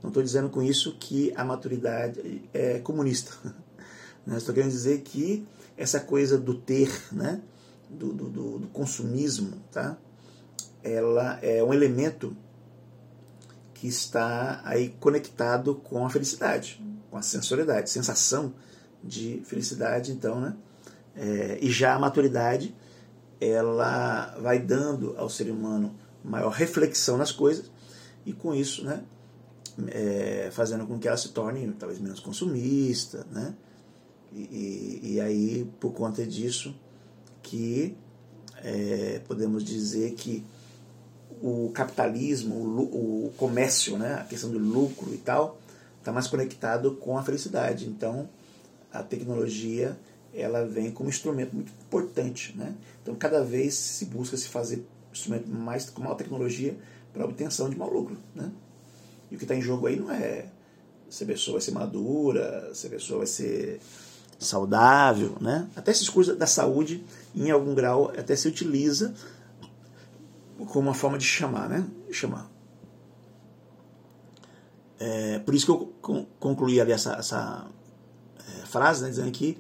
Não 0.03 0.09
estou 0.09 0.23
dizendo 0.23 0.51
com 0.51 0.63
isso 0.63 0.97
que 0.99 1.33
a 1.37 1.45
maturidade 1.45 2.49
é 2.53 2.79
comunista. 2.79 3.33
Né? 4.25 4.37
Estou 4.37 4.55
querendo 4.55 4.71
dizer 4.71 5.01
que 5.01 5.45
essa 5.77 5.99
coisa 5.99 6.39
do 6.39 6.55
ter, 6.55 6.89
né? 7.11 7.43
do, 7.91 8.13
do, 8.13 8.59
do 8.61 8.69
consumismo, 8.69 9.61
tá? 9.73 9.99
ela 10.83 11.39
é 11.43 11.63
um 11.63 11.73
elemento 11.73 12.37
que 13.75 13.87
está 13.87 14.61
aí 14.65 14.91
conectado 15.01 15.75
com 15.75 16.05
a 16.07 16.11
felicidade, 16.11 16.81
com 17.11 17.17
a 17.17 17.23
sensorialidade, 17.23 17.91
sensação 17.91 18.55
de 19.03 19.43
felicidade, 19.45 20.13
então, 20.13 20.41
né? 20.41 20.57
É, 21.15 21.59
e 21.61 21.71
já 21.71 21.95
a 21.95 21.99
maturidade 21.99 22.75
ela 23.41 24.35
vai 24.41 24.59
dando 24.59 25.15
ao 25.19 25.29
ser 25.29 25.51
humano 25.51 25.95
maior 26.25 26.51
reflexão 26.51 27.19
nas 27.19 27.33
coisas 27.33 27.71
e 28.25 28.33
com 28.33 28.55
isso, 28.55 28.85
né, 28.85 29.03
é, 29.89 30.51
fazendo 30.53 30.87
com 30.87 30.99
que 30.99 31.09
ela 31.09 31.17
se 31.17 31.31
torne 31.31 31.73
talvez 31.79 32.01
menos 32.01 32.21
consumista, 32.21 33.27
né, 33.31 33.55
e, 34.33 35.01
e 35.03 35.21
aí 35.21 35.71
por 35.79 35.93
conta 35.93 36.27
disso 36.27 36.75
que 37.43 37.97
é, 38.63 39.21
podemos 39.27 39.65
dizer 39.65 40.13
que 40.13 40.45
o 41.43 41.71
capitalismo, 41.75 42.55
o, 42.55 43.27
o, 43.27 43.33
comércio, 43.37 43.99
né, 43.99 44.15
a 44.15 44.25
questão 44.25 44.51
do 44.51 44.59
lucro 44.59 45.13
e 45.13 45.19
tal, 45.19 45.59
está 45.99 46.13
mais 46.13 46.29
conectado 46.29 46.93
com 46.97 47.19
a 47.19 47.23
felicidade. 47.23 47.89
Então, 47.89 48.29
a 48.93 49.03
tecnologia 49.03 49.99
ela 50.35 50.65
vem 50.65 50.91
como 50.91 51.09
instrumento 51.09 51.55
muito 51.55 51.73
importante. 51.87 52.57
Né? 52.57 52.75
Então, 53.03 53.15
cada 53.15 53.43
vez 53.43 53.75
se 53.75 54.07
busca 54.07 54.37
se 54.37 54.49
fazer 54.49 54.85
instrumento 55.13 55.49
mais 55.49 55.91
com 55.91 56.03
maior 56.03 56.15
tecnologia 56.15 56.77
para 57.13 57.25
obtenção 57.25 57.69
de 57.69 57.77
maior 57.77 57.93
lucro. 57.93 58.17
Né? 58.35 58.51
E 59.33 59.35
o 59.35 59.39
que 59.39 59.45
está 59.45 59.57
em 59.57 59.63
jogo 59.63 59.87
aí 59.87 59.97
não 59.97 60.11
é 60.13 60.45
se 61.09 61.25
a 61.25 61.27
pessoa 61.27 61.55
vai 61.55 61.63
ser 61.63 61.71
madura, 61.71 62.71
se 62.75 62.87
a 62.87 62.91
pessoa 62.91 63.19
vai 63.19 63.27
ser 63.27 63.81
saudável, 64.39 65.37
né? 65.41 65.69
Até 65.75 65.91
esses 65.91 66.09
cursos 66.09 66.37
da 66.37 66.47
saúde, 66.47 67.03
em 67.35 67.51
algum 67.51 67.75
grau, 67.75 68.13
até 68.17 68.37
se 68.37 68.47
utiliza 68.47 69.15
como 70.67 70.89
uma 70.89 70.95
forma 70.95 71.17
de 71.17 71.25
chamar, 71.25 71.67
né? 71.69 71.87
Chamar. 72.11 72.51
É, 75.01 75.39
por 75.39 75.55
isso 75.55 75.65
que 75.65 75.73
eu 75.73 76.27
concluí 76.39 76.79
ali 76.79 76.93
essa, 76.93 77.15
essa 77.15 77.67
é, 78.39 78.67
frase, 78.67 79.03
né, 79.03 79.09
dizendo 79.09 79.31
que 79.33 79.59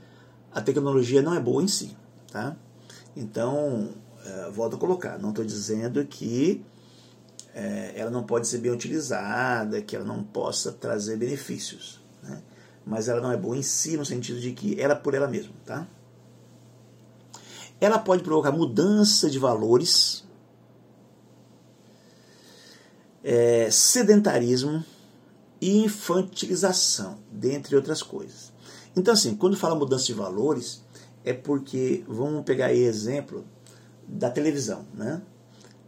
a 0.52 0.60
tecnologia 0.60 1.22
não 1.22 1.34
é 1.34 1.40
boa 1.40 1.62
em 1.62 1.68
si, 1.68 1.96
tá? 2.30 2.54
Então, 3.16 3.88
é, 4.24 4.50
volto 4.50 4.76
a 4.76 4.78
colocar, 4.78 5.18
não 5.18 5.30
estou 5.30 5.44
dizendo 5.44 6.04
que 6.04 6.62
é, 7.54 7.92
ela 7.96 8.10
não 8.10 8.24
pode 8.24 8.48
ser 8.48 8.58
bem 8.58 8.70
utilizada, 8.72 9.82
que 9.82 9.94
ela 9.94 10.04
não 10.04 10.22
possa 10.22 10.72
trazer 10.72 11.16
benefícios, 11.16 12.00
né? 12.22 12.42
mas 12.84 13.08
ela 13.08 13.20
não 13.20 13.32
é 13.32 13.36
boa 13.36 13.56
em 13.56 13.62
si 13.62 13.96
no 13.96 14.04
sentido 14.04 14.40
de 14.40 14.52
que 14.52 14.80
ela 14.80 14.96
por 14.96 15.14
ela 15.14 15.28
mesma, 15.28 15.52
tá? 15.64 15.86
Ela 17.80 17.98
pode 17.98 18.22
provocar 18.22 18.52
mudança 18.52 19.28
de 19.28 19.38
valores, 19.38 20.24
é, 23.24 23.70
sedentarismo 23.70 24.84
e 25.60 25.84
infantilização, 25.84 27.18
dentre 27.30 27.74
outras 27.76 28.02
coisas. 28.02 28.52
Então, 28.96 29.14
assim, 29.14 29.34
quando 29.34 29.56
fala 29.56 29.74
mudança 29.74 30.06
de 30.06 30.14
valores, 30.14 30.82
é 31.24 31.32
porque, 31.32 32.04
vamos 32.06 32.44
pegar 32.44 32.66
aí 32.66 32.82
exemplo 32.82 33.44
da 34.06 34.30
televisão, 34.30 34.86
né? 34.94 35.22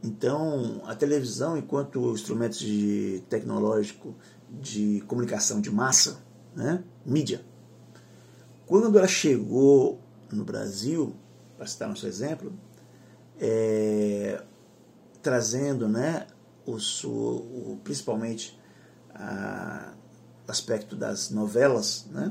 Então, 0.05 0.83
a 0.85 0.95
televisão, 0.95 1.57
enquanto 1.57 2.13
instrumento 2.13 2.59
de 2.59 3.23
tecnológico 3.31 4.15
de 4.51 5.03
comunicação 5.07 5.63
de 5.63 5.71
massa, 5.71 6.23
né? 6.55 6.85
mídia, 7.07 7.43
quando 8.67 8.99
ela 8.99 9.09
chegou 9.09 9.99
no 10.31 10.45
Brasil, 10.45 11.17
para 11.57 11.67
citar 11.67 11.89
nosso 11.89 12.07
exemplo, 12.07 12.53
é, 13.41 14.43
trazendo 15.23 15.89
né, 15.89 16.27
o, 16.67 16.77
o, 17.07 17.81
principalmente 17.83 18.61
o 20.47 20.51
aspecto 20.51 20.95
das 20.95 21.31
novelas, 21.31 22.07
né, 22.11 22.31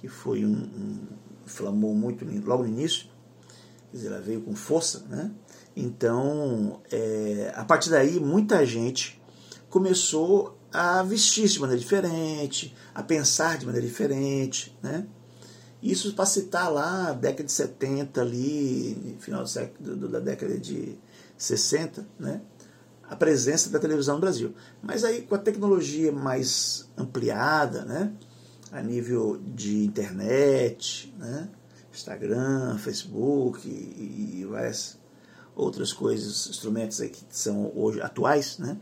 que 0.00 0.06
foi 0.06 0.44
um, 0.44 0.52
um 0.52 1.08
inflamou 1.44 1.92
muito 1.92 2.24
logo 2.46 2.62
no 2.62 2.68
início, 2.68 3.08
quer 3.90 3.96
dizer, 3.96 4.06
ela 4.12 4.20
veio 4.20 4.42
com 4.42 4.54
força, 4.54 5.04
né? 5.08 5.32
Então, 5.80 6.80
é, 6.90 7.52
a 7.54 7.64
partir 7.64 7.90
daí, 7.90 8.20
muita 8.20 8.64
gente 8.66 9.20
começou 9.68 10.58
a 10.72 11.02
vestir 11.02 11.48
de 11.48 11.60
maneira 11.60 11.80
diferente, 11.80 12.74
a 12.94 13.02
pensar 13.02 13.58
de 13.58 13.66
maneira 13.66 13.86
diferente, 13.86 14.76
né? 14.82 15.06
Isso 15.82 16.14
para 16.14 16.26
citar 16.26 16.70
lá, 16.70 17.12
década 17.12 17.44
de 17.44 17.52
70 17.52 18.20
ali, 18.20 19.16
final 19.18 19.42
do 19.42 19.48
século, 19.48 20.08
da 20.08 20.20
década 20.20 20.58
de 20.58 20.98
60, 21.38 22.06
né? 22.18 22.42
a 23.10 23.16
presença 23.16 23.68
da 23.70 23.80
televisão 23.80 24.14
no 24.14 24.20
Brasil. 24.20 24.54
Mas 24.80 25.02
aí 25.02 25.22
com 25.22 25.34
a 25.34 25.38
tecnologia 25.38 26.12
mais 26.12 26.88
ampliada, 26.96 27.84
né, 27.84 28.12
a 28.70 28.80
nível 28.80 29.36
de 29.36 29.84
internet, 29.84 31.12
né, 31.18 31.48
Instagram, 31.92 32.78
Facebook 32.78 33.68
e, 33.68 34.42
e 34.42 34.44
várias 34.44 34.99
outras 35.54 35.92
coisas, 35.92 36.48
instrumentos 36.48 36.98
que 37.00 37.22
são 37.30 37.72
hoje 37.74 38.00
atuais, 38.00 38.58
né, 38.58 38.76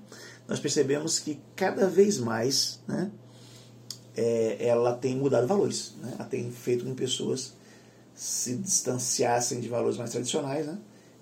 nós 0.46 0.58
percebemos 0.60 1.18
que 1.18 1.38
cada 1.54 1.88
vez 1.88 2.18
mais 2.18 2.80
né, 2.86 3.10
é, 4.16 4.66
ela 4.66 4.94
tem 4.94 5.16
mudado 5.16 5.46
valores, 5.46 5.94
né, 6.02 6.14
ela 6.18 6.28
tem 6.28 6.50
feito 6.50 6.84
com 6.84 6.90
que 6.90 6.96
pessoas 6.96 7.54
se 8.14 8.56
distanciassem 8.56 9.60
de 9.60 9.68
valores 9.68 9.96
mais 9.96 10.10
tradicionais, 10.10 10.66
né, 10.66 10.78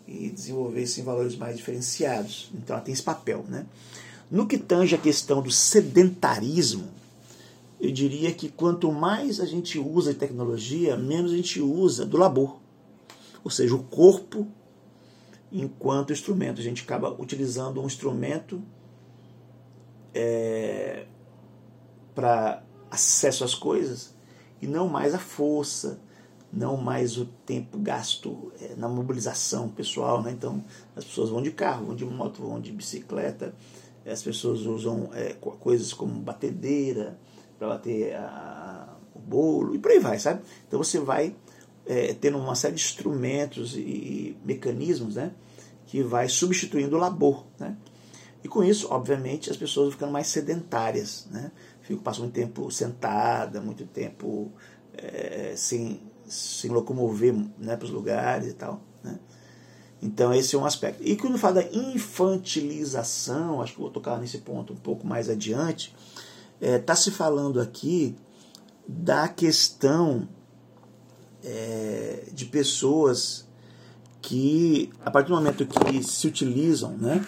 e 0.06 0.30
desenvolvessem 0.30 1.02
valores 1.02 1.37
mais 1.37 1.56
diferenciados. 1.56 2.50
Então 2.54 2.76
ela 2.76 2.85
tem 2.85 2.94
esse 2.94 3.02
papel. 3.02 3.44
Né? 3.48 3.66
No 4.30 4.46
que 4.46 4.56
tange 4.56 4.94
a 4.94 4.98
questão 4.98 5.42
do 5.42 5.50
sedentarismo, 5.50 6.88
eu 7.80 7.90
diria 7.90 8.32
que 8.32 8.48
quanto 8.48 8.90
mais 8.90 9.40
a 9.40 9.44
gente 9.44 9.78
usa 9.78 10.14
tecnologia, 10.14 10.96
menos 10.96 11.32
a 11.32 11.37
gente 11.37 11.61
usa 11.61 12.06
do 12.06 12.16
labor. 12.16 12.59
Ou 13.44 13.50
seja, 13.50 13.74
o 13.74 13.82
corpo 13.82 14.46
enquanto 15.50 16.12
instrumento. 16.12 16.61
A 16.61 16.64
gente 16.64 16.82
acaba 16.82 17.11
utilizando 17.20 17.80
um 17.80 17.87
instrumento 17.87 18.62
é, 20.14 21.06
para 22.14 22.62
acesso 22.90 23.44
às 23.44 23.54
coisas 23.54 24.14
e 24.61 24.66
não 24.66 24.88
mais 24.88 25.14
a 25.14 25.18
força, 25.18 26.00
não 26.52 26.76
mais 26.76 27.18
o 27.18 27.26
tempo 27.26 27.78
gasto 27.78 28.52
é, 28.61 28.74
na 28.76 28.88
mobilização 28.88 29.68
pessoal, 29.68 30.22
né? 30.22 30.30
então 30.30 30.64
as 30.94 31.04
pessoas 31.04 31.30
vão 31.30 31.42
de 31.42 31.50
carro, 31.50 31.87
vão 31.87 31.96
de 31.96 32.04
moto, 32.04 32.42
vão 32.42 32.61
de 32.61 32.72
bicicleta, 32.72 33.54
as 34.06 34.22
pessoas 34.22 34.61
usam 34.61 35.11
é, 35.12 35.35
coisas 35.35 35.92
como 35.92 36.20
batedeira 36.20 37.18
para 37.59 37.68
bater 37.68 38.14
a, 38.14 38.96
o 39.14 39.18
bolo 39.18 39.74
e 39.74 39.78
por 39.78 39.90
aí 39.90 39.98
vai, 39.98 40.18
sabe? 40.18 40.42
Então 40.66 40.78
você 40.78 41.00
vai 41.00 41.35
é, 41.87 42.14
tendo 42.14 42.38
uma 42.38 42.55
série 42.55 42.75
de 42.75 42.83
instrumentos 42.83 43.75
e, 43.77 44.37
mecanismos, 44.44 45.14
né? 45.14 45.33
Que 45.87 46.03
vai 46.03 46.29
substituindo 46.29 46.96
o 46.96 46.99
labor, 46.99 47.46
né? 47.59 47.77
E 48.42 48.49
com 48.49 48.62
isso, 48.62 48.88
obviamente, 48.90 49.51
as 49.51 49.57
pessoas 49.57 49.87
vão 49.87 49.92
ficando 49.92 50.12
mais 50.12 50.27
sedentárias, 50.27 51.27
né? 51.31 51.51
Ficam, 51.81 52.03
passam 52.03 52.25
muito 52.25 52.35
tempo 52.35 52.70
sentada, 52.70 53.61
muito 53.61 53.87
tempo 53.87 54.53
é, 54.96 55.55
sem 55.57 56.01
se 56.27 56.68
locomover 56.68 57.35
né, 57.59 57.77
para 57.77 57.85
os 57.85 57.90
lugares 57.90 58.49
e 58.49 58.55
tal. 58.55 58.81
Né? 59.03 59.18
Então 60.03 60.35
esse 60.35 60.55
é 60.55 60.59
um 60.59 60.64
aspecto. 60.64 61.03
E 61.03 61.16
quando 61.16 61.38
fala 61.38 61.62
da 61.62 61.72
infantilização, 61.72 63.62
acho 63.62 63.75
que 63.75 63.81
vou 63.81 63.90
tocar 63.90 64.18
nesse 64.18 64.38
ponto 64.38 64.72
um 64.72 64.77
pouco 64.77 65.07
mais 65.07 65.29
adiante, 65.29 65.94
está 66.61 66.66
é, 66.66 66.79
tá 66.79 66.96
se 66.96 67.11
falando 67.11 67.61
aqui 67.61 68.16
da 68.87 69.29
questão 69.29 70.29
é, 71.46 72.24
de 72.32 72.44
pessoas 72.46 73.46
que, 74.20 74.90
a 75.04 75.11
partir 75.11 75.28
do 75.28 75.37
momento 75.37 75.64
que 75.64 76.02
se 76.02 76.26
utilizam 76.26 76.96
né, 76.96 77.24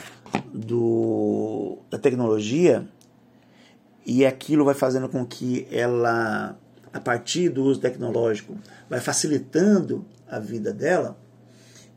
do, 0.53 1.79
da 1.89 1.99
tecnologia, 1.99 2.87
e 4.05 4.27
aquilo 4.27 4.65
vai 4.65 4.75
fazendo 4.75 5.09
com 5.09 5.25
que 5.25 5.69
ela 5.71 6.59
a 6.91 6.99
partir 6.99 7.51
do 7.51 7.63
uso 7.65 7.81
tecnológico, 7.81 8.57
vai 8.89 8.99
facilitando 8.99 10.07
a 10.27 10.39
vida 10.39 10.73
dela, 10.73 11.19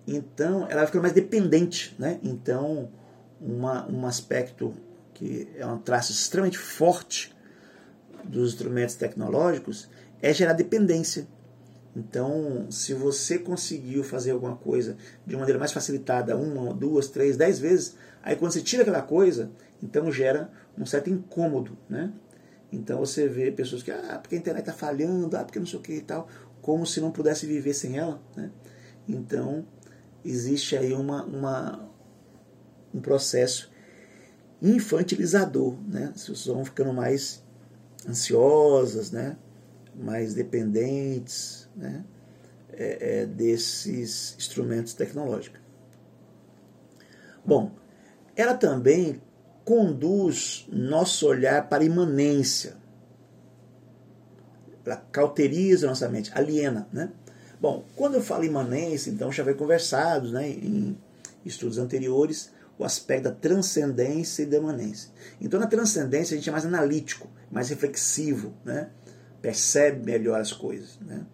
então 0.06 0.68
ela 0.70 0.76
vai 0.76 0.86
ficando 0.86 1.04
mais 1.04 1.14
dependente. 1.14 1.96
Né? 1.98 2.20
Então, 2.22 2.90
uma, 3.40 3.90
um 3.90 4.06
aspecto 4.06 4.74
que 5.14 5.48
é 5.56 5.66
um 5.66 5.78
traço 5.78 6.12
extremamente 6.12 6.58
forte 6.58 7.34
dos 8.24 8.54
instrumentos 8.54 8.96
tecnológicos 8.96 9.90
é 10.22 10.34
gerar 10.34 10.54
dependência. 10.54 11.26
Então, 11.96 12.72
se 12.72 12.94
você 12.94 13.38
conseguiu 13.38 14.04
fazer 14.04 14.32
alguma 14.32 14.56
coisa 14.56 14.96
de 15.26 15.36
maneira 15.36 15.60
mais 15.60 15.74
facilitada, 15.74 16.38
uma, 16.38 16.74
duas, 16.74 17.08
três, 17.08 17.36
dez 17.36 17.60
vezes, 17.60 17.96
aí 18.24 18.36
quando 18.36 18.54
você 18.54 18.62
tira 18.62 18.84
aquela 18.84 19.02
coisa, 19.02 19.52
então 19.84 20.12
gera 20.12 20.50
um 20.78 20.86
certo 20.86 21.10
incômodo, 21.10 21.78
né? 21.90 22.14
Então 22.72 23.00
você 23.00 23.28
vê 23.28 23.52
pessoas 23.52 23.84
que, 23.84 23.92
ah, 23.92 24.18
porque 24.22 24.36
a 24.36 24.38
internet 24.38 24.62
está 24.62 24.74
falhando, 24.74 25.36
ah, 25.36 25.44
porque 25.44 25.60
não 25.60 25.66
sei 25.66 25.80
o 25.80 25.82
que 25.82 25.94
e 25.96 26.02
tal, 26.02 26.28
como 26.62 26.86
se 26.86 27.02
não 27.02 27.12
pudesse 27.12 27.46
viver 27.46 27.74
sem 27.74 27.98
ela. 27.98 28.22
Né? 28.36 28.50
Então 29.08 29.66
existe 30.24 30.78
aí 30.78 30.94
uma, 30.94 31.26
uma, 31.26 31.90
um 32.94 33.02
processo 33.02 33.70
infantilizador. 34.62 35.76
Né? 35.86 36.12
As 36.16 36.28
pessoas 36.28 36.56
vão 36.56 36.64
ficando 36.64 36.94
mais 36.94 37.44
ansiosas, 38.08 39.12
né? 39.12 39.36
Mais 39.96 40.34
dependentes 40.34 41.70
né? 41.76 42.04
É, 42.74 43.22
é, 43.22 43.26
desses 43.26 44.36
instrumentos 44.38 44.94
tecnológicos. 44.94 45.60
Bom, 47.46 47.72
ela 48.36 48.54
também 48.54 49.22
conduz 49.66 50.66
nosso 50.72 51.28
olhar 51.28 51.68
para 51.68 51.84
a 51.84 51.86
imanência. 51.86 52.76
Ela 54.86 54.98
cauteriza 55.12 55.88
nossa 55.88 56.08
mente, 56.08 56.32
aliena, 56.34 56.88
né? 56.92 57.12
Bom, 57.60 57.86
quando 57.96 58.16
eu 58.16 58.22
falo 58.22 58.44
imanência, 58.44 59.12
então 59.12 59.32
já 59.32 59.44
foi 59.44 59.54
conversado 59.54 60.32
né, 60.32 60.50
em 60.50 60.98
estudos 61.46 61.78
anteriores 61.78 62.52
o 62.80 62.84
aspecto 62.84 63.26
da 63.26 63.32
transcendência 63.32 64.42
e 64.42 64.46
da 64.48 64.58
imanência. 64.58 65.12
Então, 65.40 65.60
na 65.60 65.68
transcendência, 65.68 66.34
a 66.34 66.38
gente 66.38 66.50
é 66.50 66.52
mais 66.52 66.66
analítico, 66.66 67.30
mais 67.52 67.70
reflexivo, 67.70 68.54
né? 68.66 68.90
Percebe 69.42 70.06
melhor 70.06 70.40
as 70.40 70.52
coisas. 70.52 71.00
Né? 71.00 71.26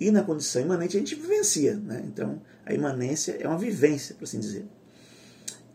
E 0.00 0.10
na 0.10 0.22
condição 0.22 0.62
imanente, 0.62 0.96
a 0.96 1.00
gente 1.00 1.14
vivencia. 1.14 1.76
Né? 1.76 2.02
Então, 2.06 2.40
a 2.64 2.72
imanência 2.72 3.36
é 3.40 3.46
uma 3.46 3.58
vivência, 3.58 4.14
por 4.14 4.24
assim 4.24 4.40
dizer. 4.40 4.66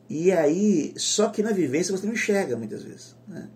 E 0.10 0.32
aí, 0.32 0.94
só 0.98 1.30
que 1.30 1.42
na 1.42 1.52
vivência 1.52 1.96
você 1.96 2.06
não 2.06 2.14
enxerga 2.14 2.56
muitas 2.56 2.84
vezes. 2.84 3.16
Né? 3.28 3.50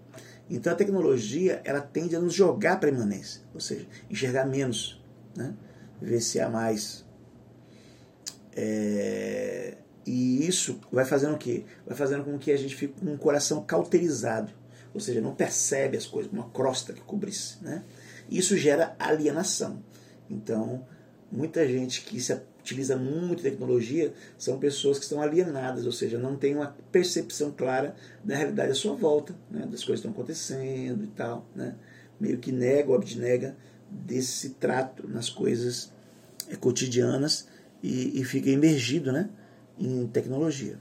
Então, 0.50 0.74
a 0.74 0.76
tecnologia 0.76 1.62
ela 1.64 1.82
tende 1.82 2.16
a 2.16 2.20
nos 2.20 2.34
jogar 2.34 2.80
para 2.80 2.90
a 2.90 2.92
imanência, 2.92 3.42
ou 3.54 3.60
seja, 3.60 3.86
enxergar 4.10 4.46
menos, 4.46 5.02
né? 5.36 5.54
vivenciar 6.02 6.50
mais. 6.50 7.06
É 8.56 9.78
e 10.08 10.48
isso 10.48 10.80
vai 10.90 11.04
fazendo 11.04 11.36
o 11.36 11.38
quê? 11.38 11.66
Vai 11.86 11.96
fazendo 11.98 12.24
com 12.24 12.40
que 12.40 12.50
a 12.50 12.58
gente 12.58 12.74
fique 12.74 12.94
com 12.98 13.12
um 13.12 13.18
coração 13.18 13.62
cauterizado, 13.62 14.54
ou 14.94 15.02
seja, 15.02 15.20
não 15.20 15.36
percebe 15.36 15.98
as 15.98 16.06
coisas, 16.06 16.32
uma 16.32 16.50
crosta 16.50 16.94
que 16.94 17.02
cobrisse. 17.02 17.62
Né? 17.62 17.84
Isso 18.30 18.58
gera 18.58 18.96
alienação. 19.00 19.82
Então, 20.30 20.86
muita 21.32 21.68
gente 21.68 22.02
que 22.02 22.20
se 22.20 22.34
utiliza 22.68 22.98
muito 22.98 23.42
tecnologia 23.42 24.14
são 24.38 24.60
pessoas 24.60 24.98
que 24.98 25.04
estão 25.06 25.22
alienadas, 25.22 25.86
ou 25.86 25.92
seja, 25.92 26.18
não 26.18 26.36
tem 26.36 26.54
uma 26.54 26.76
percepção 26.92 27.52
clara 27.52 27.96
da 28.24 28.36
realidade 28.36 28.72
à 28.72 28.76
sua 28.76 28.94
volta, 28.94 29.34
né? 29.50 29.62
das 29.62 29.84
coisas 29.84 30.02
que 30.02 30.08
estão 30.08 30.12
acontecendo 30.12 31.04
e 31.04 31.08
tal. 31.08 31.46
Né? 31.56 31.76
Meio 32.20 32.38
que 32.40 32.52
nega 32.52 32.90
ou 32.90 32.96
abnega 32.96 33.56
desse 33.90 34.52
trato 34.52 35.08
nas 35.08 35.30
coisas 35.30 35.94
é, 36.50 36.56
cotidianas 36.58 37.48
e, 37.82 38.20
e 38.20 38.26
fica 38.26 38.50
emergido, 38.50 39.12
né? 39.14 39.30
em 39.80 40.06
tecnologia. 40.08 40.78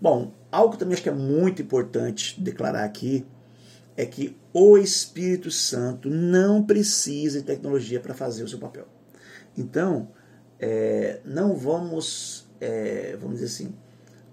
Bom, 0.00 0.32
algo 0.50 0.76
também 0.76 0.94
acho 0.94 1.02
que 1.02 1.08
é 1.08 1.14
muito 1.14 1.62
importante 1.62 2.40
declarar 2.40 2.84
aqui 2.84 3.24
é 3.96 4.04
que 4.04 4.36
o 4.52 4.76
Espírito 4.76 5.50
Santo 5.50 6.10
não 6.10 6.62
precisa 6.64 7.40
de 7.40 7.46
tecnologia 7.46 8.00
para 8.00 8.14
fazer 8.14 8.42
o 8.42 8.48
seu 8.48 8.58
papel. 8.58 8.86
Então, 9.56 10.08
é, 10.58 11.20
não 11.24 11.54
vamos, 11.54 12.46
é, 12.60 13.16
vamos 13.20 13.40
dizer 13.40 13.46
assim, 13.46 13.74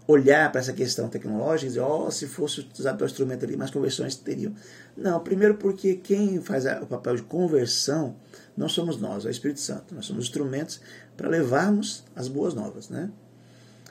olhar 0.08 0.52
para 0.52 0.62
essa 0.62 0.74
questão 0.74 1.10
tecnológica 1.10 1.66
e 1.66 1.70
dizer, 1.70 1.82
oh, 1.82 2.10
se 2.10 2.28
fosse 2.28 2.68
usado 2.78 3.02
o 3.02 3.06
instrumento 3.06 3.44
ali, 3.44 3.58
mais 3.58 3.70
conversões 3.70 4.16
teriam. 4.16 4.56
Não, 4.96 5.20
primeiro 5.20 5.56
porque 5.56 5.96
quem 5.96 6.42
faz 6.42 6.66
o 6.82 6.86
papel 6.86 7.18
de 7.18 7.24
conversão 7.24 8.16
não 8.56 8.70
somos 8.70 9.00
nós, 9.00 9.26
é 9.26 9.28
o 9.28 9.32
Espírito 9.32 9.60
Santo. 9.60 9.94
Nós 9.94 10.06
somos 10.06 10.26
instrumentos 10.26 10.80
para 11.16 11.30
levarmos 11.30 12.04
as 12.16 12.28
boas 12.28 12.54
novas, 12.54 12.90
né? 12.90 13.12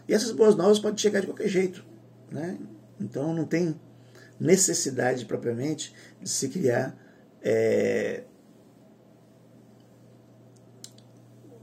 E 0.09 0.15
essas 0.15 0.33
boas 0.33 0.57
novas 0.57 0.79
podem 0.79 0.97
chegar 0.97 1.21
de 1.21 1.27
qualquer 1.27 1.49
jeito, 1.49 1.85
né? 2.31 2.57
Então 2.99 3.35
não 3.35 3.45
tem 3.45 3.79
necessidade 4.39 5.25
propriamente 5.25 5.95
de 6.21 6.29
se 6.29 6.49
criar, 6.49 6.97
é, 7.43 8.25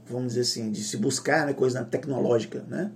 vamos 0.06 0.34
dizer 0.34 0.42
assim, 0.42 0.70
de 0.70 0.82
se 0.82 0.96
buscar 0.96 1.46
né, 1.46 1.52
coisa 1.52 1.84
tecnológica, 1.84 2.64
né? 2.68 2.92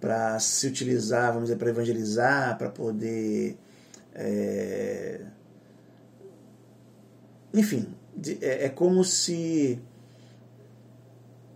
Para 0.00 0.38
se 0.40 0.66
utilizar, 0.66 1.32
vamos 1.32 1.48
dizer, 1.48 1.58
para 1.58 1.68
evangelizar, 1.68 2.56
para 2.56 2.70
poder. 2.70 3.58
É, 4.14 5.20
enfim, 7.52 7.94
é, 8.40 8.66
é 8.66 8.68
como 8.68 9.04
se 9.04 9.80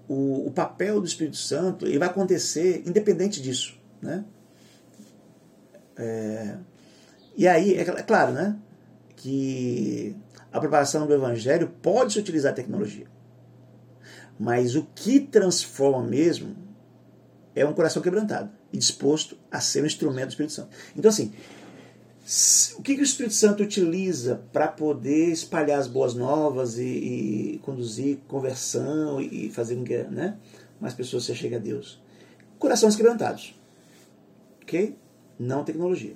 o, 0.09 0.47
o, 0.47 0.51
papel 0.51 1.01
do 1.01 1.07
Espírito 1.07 1.37
Santo 1.37 1.87
ele 1.87 1.99
vai 1.99 2.09
acontecer 2.09 2.83
independente 2.87 3.41
disso. 3.41 3.79
Né? 4.01 4.25
É, 5.97 6.57
e 7.37 7.49
aí, 7.49 7.75
é, 7.75 7.81
é 7.81 8.03
claro, 8.03 8.33
né, 8.33 8.57
que 9.17 10.17
a 10.53 10.61
propagação 10.61 11.07
do 11.07 11.15
Evangelho 11.15 11.73
pode 11.83 12.13
se 12.13 12.19
utilizar 12.19 12.53
a 12.53 12.55
tecnologia. 12.55 13.07
Mas 14.39 14.75
o 14.75 14.87
que 14.95 15.21
transforma 15.21 16.03
mesmo 16.03 16.57
é 17.55 17.65
um 17.65 17.73
coração 17.73 18.03
quebrantado 18.03 18.51
e 18.73 18.79
disposto 18.79 19.37
a 19.51 19.61
ser 19.61 19.83
um 19.83 19.87
instrumento 19.87 20.27
do 20.27 20.31
Espírito 20.31 20.53
Santo. 20.53 20.71
Então, 20.97 21.09
assim, 21.09 21.33
o 22.79 22.83
que, 22.83 22.95
que 22.95 23.01
o 23.01 23.05
Espírito 23.05 23.35
Santo 23.35 23.63
utiliza 23.63 24.43
para 24.53 24.67
poder 24.67 25.31
espalhar 25.31 25.79
as 25.79 25.87
boas 25.87 26.15
novas 26.15 26.79
e, 26.79 26.83
e 26.83 27.61
conduzir 27.63 28.19
conversão 28.27 29.21
e 29.21 29.51
fazer 29.51 29.77
com 29.77 29.85
que 29.85 30.03
né, 30.05 30.37
mais 30.81 30.95
pessoas 30.95 31.25
se 31.25 31.35
cheguem 31.35 31.59
a 31.59 31.61
Deus? 31.61 32.03
Corações 32.59 32.97
quebrantados. 32.97 33.55
Ok? 34.63 34.97
Não 35.39 35.65
tecnologia. 35.65 36.15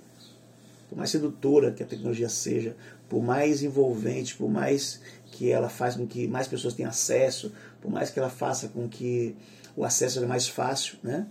Por 0.89 0.97
mais 0.97 1.11
sedutora 1.11 1.73
que 1.73 1.83
a 1.83 1.87
tecnologia 1.87 2.29
seja, 2.29 2.77
por 3.09 3.23
mais 3.23 3.63
envolvente, 3.63 4.35
por 4.37 4.51
mais 4.51 5.01
que 5.33 5.51
ela 5.51 5.69
faça 5.69 5.99
com 5.99 6.07
que 6.07 6.27
mais 6.27 6.49
pessoas 6.49 6.75
tenham 6.75 6.89
acesso, 6.89 7.53
por 7.81 7.91
mais 7.91 8.11
que 8.11 8.19
ela 8.19 8.31
faça 8.31 8.69
com 8.69 8.89
que 8.89 9.37
o 9.77 9.85
acesso 9.85 10.15
seja 10.15 10.27
mais 10.27 10.49
fácil, 10.49 10.99
né? 11.03 11.27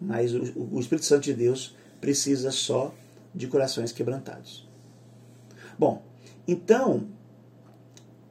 mas 0.00 0.34
o, 0.34 0.42
o 0.72 0.80
Espírito 0.80 1.06
Santo 1.06 1.24
de 1.24 1.34
Deus 1.34 1.74
precisa 2.00 2.50
só 2.50 2.94
de 3.34 3.46
corações 3.46 3.92
quebrantados. 3.92 4.68
Bom, 5.78 6.02
então 6.46 7.08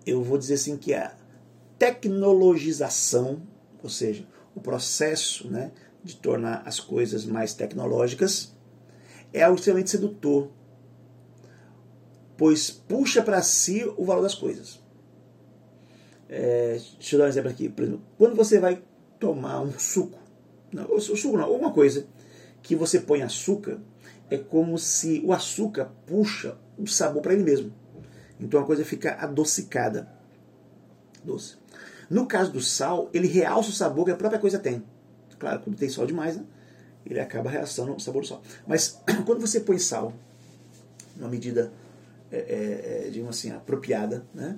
eu 0.06 0.24
vou 0.24 0.38
dizer 0.38 0.56
assim 0.56 0.78
que 0.78 0.94
a 0.94 1.14
tecnologização, 1.78 3.42
ou 3.84 3.90
seja, 3.90 4.26
o 4.56 4.60
processo 4.60 5.48
né, 5.48 5.72
de 6.04 6.16
tornar 6.16 6.64
as 6.66 6.80
coisas 6.80 7.26
mais 7.26 7.54
tecnológicas, 7.54 8.56
é 9.38 9.44
algo 9.44 9.58
extremamente 9.58 9.90
sedutor, 9.90 10.50
pois 12.36 12.70
puxa 12.70 13.22
para 13.22 13.42
si 13.42 13.84
o 13.98 14.06
valor 14.06 14.22
das 14.22 14.36
coisas. 14.36 14.80
É, 16.30 16.80
deixa 16.98 17.16
eu 17.16 17.20
dar 17.20 17.26
um 17.26 17.30
exemplo 17.30 17.50
aqui. 17.50 17.70
Por 17.70 17.84
exemplo, 17.84 18.02
quando 18.18 18.36
você 18.36 18.60
vai 18.60 18.84
tomar 19.20 19.62
um 19.62 19.78
suco, 19.80 20.20
não, 20.72 20.86
o 20.94 21.00
suco 21.00 21.38
não, 21.38 21.46
alguma 21.46 21.72
coisa 21.72 22.06
que 22.62 22.76
você 22.76 23.00
põe 23.00 23.22
açúcar, 23.22 23.80
é 24.30 24.38
como 24.38 24.78
se 24.78 25.22
o 25.26 25.32
açúcar 25.32 25.92
puxa 26.06 26.58
o 26.78 26.86
sabor 26.86 27.22
para 27.22 27.34
ele 27.34 27.44
mesmo. 27.44 27.74
Então 28.40 28.60
a 28.60 28.66
coisa 28.66 28.84
fica 28.84 29.14
adocicada. 29.16 30.12
Doce. 31.24 31.56
No 32.10 32.26
caso 32.26 32.52
do 32.52 32.62
sal, 32.62 33.10
ele 33.14 33.28
realça 33.28 33.70
o 33.70 33.74
sabor 33.74 34.06
que 34.06 34.12
a 34.12 34.16
própria 34.16 34.40
coisa 34.40 34.60
tem. 34.60 34.84
Claro, 35.40 35.62
quando 35.62 35.78
tem 35.78 35.90
sal 35.90 36.06
demais, 36.06 36.38
né, 36.38 36.44
ele 37.10 37.20
acaba 37.20 37.50
realçando 37.50 37.94
o 37.96 38.00
sabor 38.00 38.26
sal. 38.26 38.42
Mas 38.66 39.02
quando 39.26 39.42
você 39.42 39.60
põe 39.60 39.80
sal, 39.80 40.14
numa 41.16 41.30
medida, 41.30 41.72
é, 42.32 42.38
é, 42.38 43.06
é, 43.08 43.10
digamos 43.10 43.38
assim, 43.38 43.52
apropriada, 43.52 44.26
né, 44.34 44.58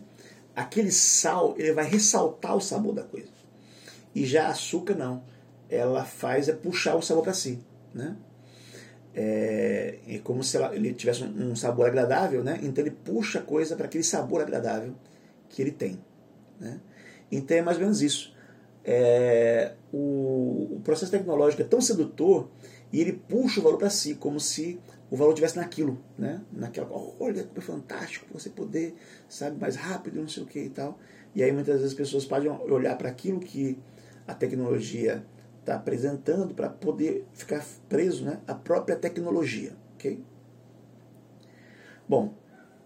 aquele 0.55 0.91
sal 0.91 1.55
ele 1.57 1.73
vai 1.73 1.85
ressaltar 1.85 2.55
o 2.55 2.61
sabor 2.61 2.93
da 2.93 3.03
coisa. 3.03 3.29
E 4.13 4.25
já 4.25 4.47
a 4.47 4.49
açúcar 4.49 4.95
não. 4.95 5.23
Ela 5.69 6.03
faz 6.03 6.49
é 6.49 6.53
puxar 6.53 6.95
o 6.95 7.01
sabor 7.01 7.23
para 7.23 7.33
si. 7.33 7.59
Né? 7.93 8.15
é, 9.13 9.95
é 10.07 10.17
como 10.19 10.43
se 10.43 10.55
ela, 10.57 10.73
ele 10.75 10.93
tivesse 10.93 11.23
um, 11.23 11.55
sabor 11.55 11.87
agradável, 11.87 12.43
né? 12.43 12.59
Então 12.63 12.83
ele 12.83 12.95
puxa 13.03 13.39
a 13.39 13.41
coisa 13.41 13.75
para 13.75 13.85
aquele 13.85 14.03
sabor 14.03 14.41
agradável 14.41 14.93
que 15.49 15.61
ele 15.61 15.71
tem, 15.71 15.99
né? 16.59 16.79
Então 17.31 17.57
é 17.57 17.61
mais 17.61 17.77
ou 17.77 17.83
menos 17.83 18.01
isso. 18.01 18.33
É, 18.83 19.73
o, 19.91 20.75
o, 20.77 20.81
processo 20.83 21.11
tecnológico 21.11 21.61
é 21.61 21.65
tão 21.65 21.81
sedutor 21.81 22.49
e 22.91 23.01
ele 23.01 23.13
puxa 23.13 23.59
o 23.59 23.63
valor 23.63 23.77
para 23.77 23.89
si, 23.89 24.15
como 24.15 24.39
se 24.39 24.79
o 25.09 25.15
valor 25.15 25.33
tivesse 25.33 25.57
naquilo, 25.57 25.99
né? 26.17 26.41
Naquela, 26.51 26.87
olha 27.19 27.43
que 27.43 27.61
fantástico 27.61 28.27
você 28.31 28.49
poder, 28.49 28.95
sabe, 29.27 29.59
mais 29.59 29.75
rápido, 29.75 30.21
não 30.21 30.27
sei 30.27 30.43
o 30.43 30.45
que 30.45 30.59
e 30.59 30.69
tal. 30.69 30.99
E 31.33 31.43
aí 31.43 31.51
muitas 31.51 31.75
vezes 31.75 31.91
as 31.91 31.97
pessoas 31.97 32.25
podem 32.25 32.49
olhar 32.49 32.97
para 32.97 33.09
aquilo 33.09 33.39
que 33.39 33.79
a 34.27 34.33
tecnologia 34.33 35.25
está 35.59 35.75
apresentando 35.75 36.53
para 36.53 36.69
poder 36.69 37.25
ficar 37.33 37.65
preso 37.87 38.25
né, 38.25 38.39
à 38.47 38.53
própria 38.53 38.95
tecnologia. 38.95 39.75
Okay? 39.95 40.23
Bom, 42.07 42.33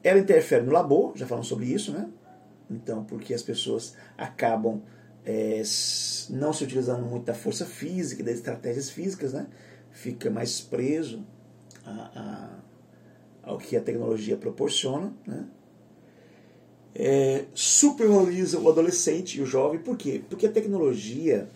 ela 0.04 0.20
interfere 0.20 0.66
no 0.66 0.72
labor, 0.72 1.14
já 1.16 1.26
falamos 1.26 1.48
sobre 1.48 1.66
isso, 1.66 1.92
né? 1.92 2.10
Então, 2.70 3.04
porque 3.04 3.34
as 3.34 3.42
pessoas 3.42 3.96
acabam 4.18 4.82
é, 5.26 5.62
não 6.30 6.54
se 6.54 6.64
utilizando 6.64 7.06
muito 7.06 7.26
da 7.26 7.34
força 7.34 7.66
física, 7.66 8.24
das 8.24 8.36
estratégias 8.36 8.90
físicas, 8.90 9.34
né? 9.34 9.48
Fica 9.92 10.30
mais 10.30 10.60
preso 10.60 11.26
a, 11.86 11.92
a, 13.44 13.50
ao 13.52 13.58
que 13.58 13.78
a 13.78 13.82
tecnologia 13.82 14.36
proporciona, 14.38 15.14
né? 15.26 15.46
é, 16.96 17.46
supervaloriza 17.54 18.60
o 18.60 18.70
adolescente 18.70 19.40
e 19.40 19.42
o 19.42 19.46
jovem. 19.46 19.80
Por 19.80 19.98
quê? 19.98 20.22
Porque 20.30 20.46
a 20.46 20.52
tecnologia 20.52 21.50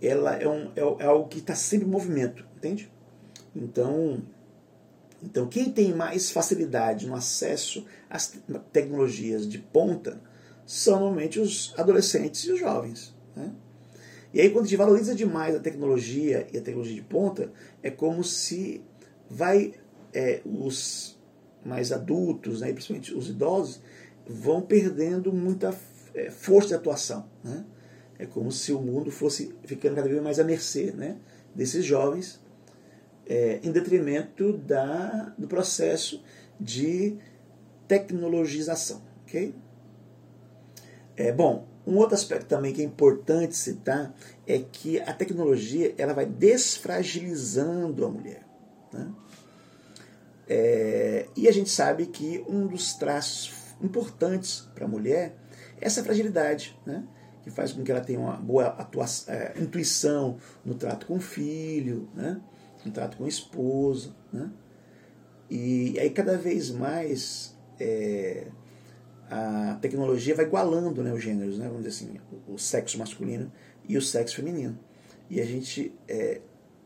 ela 0.00 0.34
é, 0.36 0.48
um, 0.48 0.70
é, 0.74 1.02
é 1.02 1.06
algo 1.06 1.28
que 1.28 1.38
está 1.38 1.54
sempre 1.54 1.86
em 1.86 1.90
movimento, 1.90 2.44
entende? 2.56 2.90
Então, 3.54 4.22
então, 5.22 5.46
quem 5.46 5.70
tem 5.70 5.92
mais 5.92 6.30
facilidade 6.30 7.06
no 7.06 7.14
acesso 7.14 7.84
às 8.08 8.38
tecnologias 8.72 9.46
de 9.46 9.58
ponta 9.58 10.18
são 10.70 11.00
normalmente 11.00 11.40
os 11.40 11.74
adolescentes 11.76 12.44
e 12.44 12.52
os 12.52 12.60
jovens. 12.60 13.12
Né? 13.34 13.50
E 14.32 14.40
aí, 14.40 14.50
quando 14.50 14.66
a 14.66 14.68
gente 14.68 14.76
valoriza 14.76 15.16
demais 15.16 15.56
a 15.56 15.58
tecnologia 15.58 16.46
e 16.52 16.56
a 16.56 16.60
tecnologia 16.60 16.94
de 16.94 17.02
ponta, 17.02 17.50
é 17.82 17.90
como 17.90 18.22
se 18.22 18.80
vai 19.28 19.74
é, 20.14 20.40
os 20.44 21.18
mais 21.64 21.90
adultos, 21.90 22.60
né, 22.60 22.72
principalmente 22.72 23.12
os 23.12 23.28
idosos, 23.28 23.80
vão 24.24 24.62
perdendo 24.62 25.32
muita 25.32 25.76
é, 26.14 26.30
força 26.30 26.68
de 26.68 26.74
atuação. 26.74 27.28
Né? 27.42 27.64
É 28.16 28.24
como 28.24 28.52
se 28.52 28.72
o 28.72 28.80
mundo 28.80 29.10
fosse 29.10 29.52
ficando 29.64 29.96
cada 29.96 30.08
vez 30.08 30.22
mais 30.22 30.38
à 30.38 30.44
mercê 30.44 30.92
né, 30.92 31.16
desses 31.52 31.84
jovens, 31.84 32.40
é, 33.26 33.58
em 33.64 33.72
detrimento 33.72 34.52
da, 34.52 35.34
do 35.36 35.48
processo 35.48 36.22
de 36.60 37.18
tecnologização. 37.88 39.02
Okay? 39.24 39.52
É, 41.20 41.30
bom, 41.30 41.68
um 41.86 41.98
outro 41.98 42.14
aspecto 42.14 42.46
também 42.46 42.72
que 42.72 42.80
é 42.80 42.84
importante 42.84 43.54
citar 43.54 44.14
é 44.46 44.58
que 44.58 44.98
a 45.00 45.12
tecnologia 45.12 45.94
ela 45.98 46.14
vai 46.14 46.24
desfragilizando 46.24 48.06
a 48.06 48.08
mulher. 48.08 48.42
Né? 48.90 49.12
É, 50.48 51.26
e 51.36 51.46
a 51.46 51.52
gente 51.52 51.68
sabe 51.68 52.06
que 52.06 52.42
um 52.48 52.66
dos 52.66 52.94
traços 52.94 53.52
importantes 53.82 54.66
para 54.74 54.86
a 54.86 54.88
mulher 54.88 55.36
é 55.78 55.86
essa 55.86 56.02
fragilidade, 56.02 56.74
né? 56.86 57.04
que 57.42 57.50
faz 57.50 57.70
com 57.70 57.84
que 57.84 57.92
ela 57.92 58.00
tenha 58.00 58.18
uma 58.18 58.36
boa 58.36 58.68
atuação, 58.68 59.34
é, 59.34 59.52
intuição 59.60 60.38
no 60.64 60.74
trato 60.74 61.04
com 61.04 61.16
o 61.16 61.20
filho, 61.20 62.08
né? 62.14 62.40
no 62.82 62.92
trato 62.92 63.18
com 63.18 63.26
a 63.26 63.28
esposa. 63.28 64.16
Né? 64.32 64.50
E 65.50 65.98
aí 66.00 66.08
cada 66.08 66.38
vez 66.38 66.70
mais 66.70 67.54
é, 67.78 68.46
a 69.30 69.78
tecnologia 69.80 70.34
vai 70.34 70.44
igualando 70.44 71.02
né, 71.04 71.12
os 71.12 71.22
gêneros, 71.22 71.56
né? 71.56 71.68
vamos 71.68 71.84
dizer 71.84 72.04
assim, 72.04 72.20
o, 72.48 72.58
sexo 72.58 72.98
masculino 72.98 73.50
e 73.88 73.96
o 73.96 74.02
sexo 74.02 74.36
feminino. 74.36 74.76
E 75.30 75.40
a 75.40 75.44
gente. 75.44 75.94
É, 76.08 76.40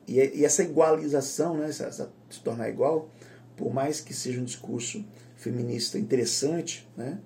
e, 0.07 0.19
e, 0.19 0.45
essa 0.45 0.63
igualização, 0.63 1.57
né, 1.57 1.71
essa, 1.71 1.87
essa, 1.87 2.13
se 2.29 2.41
tornar 2.41 2.69
igual, 2.69 3.09
por 3.57 3.73
mais 3.73 4.03
que 4.03 4.13
seja 4.13 4.39
um 4.39 4.45
discurso 4.45 5.03
feminista 5.37 5.99
interessante, 5.99 6.87
né, 6.95 7.19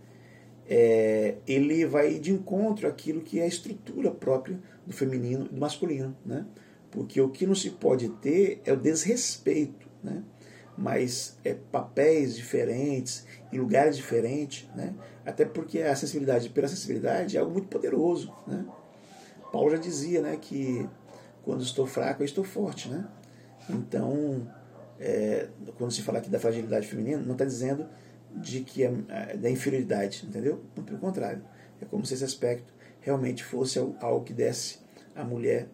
é, 0.69 1.35
ele 1.49 1.85
vai 1.85 2.21
de 2.21 2.31
encontro 2.31 2.87
àquilo 2.87 3.21
que 3.21 3.41
é 3.41 3.43
a 3.43 3.49
estrutura 3.49 4.13
própria 4.13 4.61
do 4.87 4.93
feminino 4.93 5.47
e 5.47 5.55
do 5.55 5.61
masculino. 5.61 6.17
Né? 6.25 6.47
Porque 6.93 7.21
o 7.21 7.29
que 7.29 7.45
não 7.45 7.57
se 7.57 7.71
pode 7.71 8.09
ter 8.09 8.61
é 8.65 8.73
o 8.73 8.77
desrespeito, 8.77 9.89
né? 10.03 10.23
Mas 10.79 11.37
é 11.45 11.55
papéis 11.55 12.37
diferentes, 12.37 13.27
em 13.53 13.59
lugares 13.59 13.97
diferentes, 13.97 14.69
né? 14.77 14.95
até 15.27 15.45
porque 15.45 15.83
a 15.83 15.97
sensibilidade 15.97 16.49
pela 16.51 16.69
sensibilidade 16.69 17.37
é 17.37 17.41
algo 17.41 17.53
muito 17.53 17.67
poderoso. 17.67 18.33
Né? 18.47 18.65
Paulo 19.51 19.73
já 19.73 19.77
dizia 19.77 20.23
né, 20.23 20.39
que 20.41 20.89
quando 21.43 21.65
estou 21.65 21.85
fraco, 21.85 22.23
eu 22.23 22.25
estou 22.25 22.45
forte. 22.45 22.89
Né? 22.89 23.05
Então, 23.69 24.49
é, 25.01 25.49
quando 25.77 25.91
se 25.91 26.01
fala 26.01 26.19
aqui 26.19 26.31
da 26.31 26.39
fragilidade 26.39 26.87
feminina, 26.87 27.21
não 27.21 27.33
está 27.33 27.45
dizendo 27.45 27.85
de 28.37 28.61
que 28.61 28.85
é, 28.85 28.95
é, 29.09 29.37
da 29.37 29.51
inferioridade, 29.51 30.25
entendeu? 30.29 30.63
Pelo 30.87 30.99
contrário, 30.99 31.43
é 31.81 31.87
como 31.87 32.07
se 32.07 32.15
esse 32.15 32.25
aspecto 32.25 32.73
realmente 33.01 33.43
fosse 33.43 33.81
algo 34.01 34.25
que 34.25 34.33
desse 34.33 34.79
à 35.17 35.25
mulher 35.25 35.67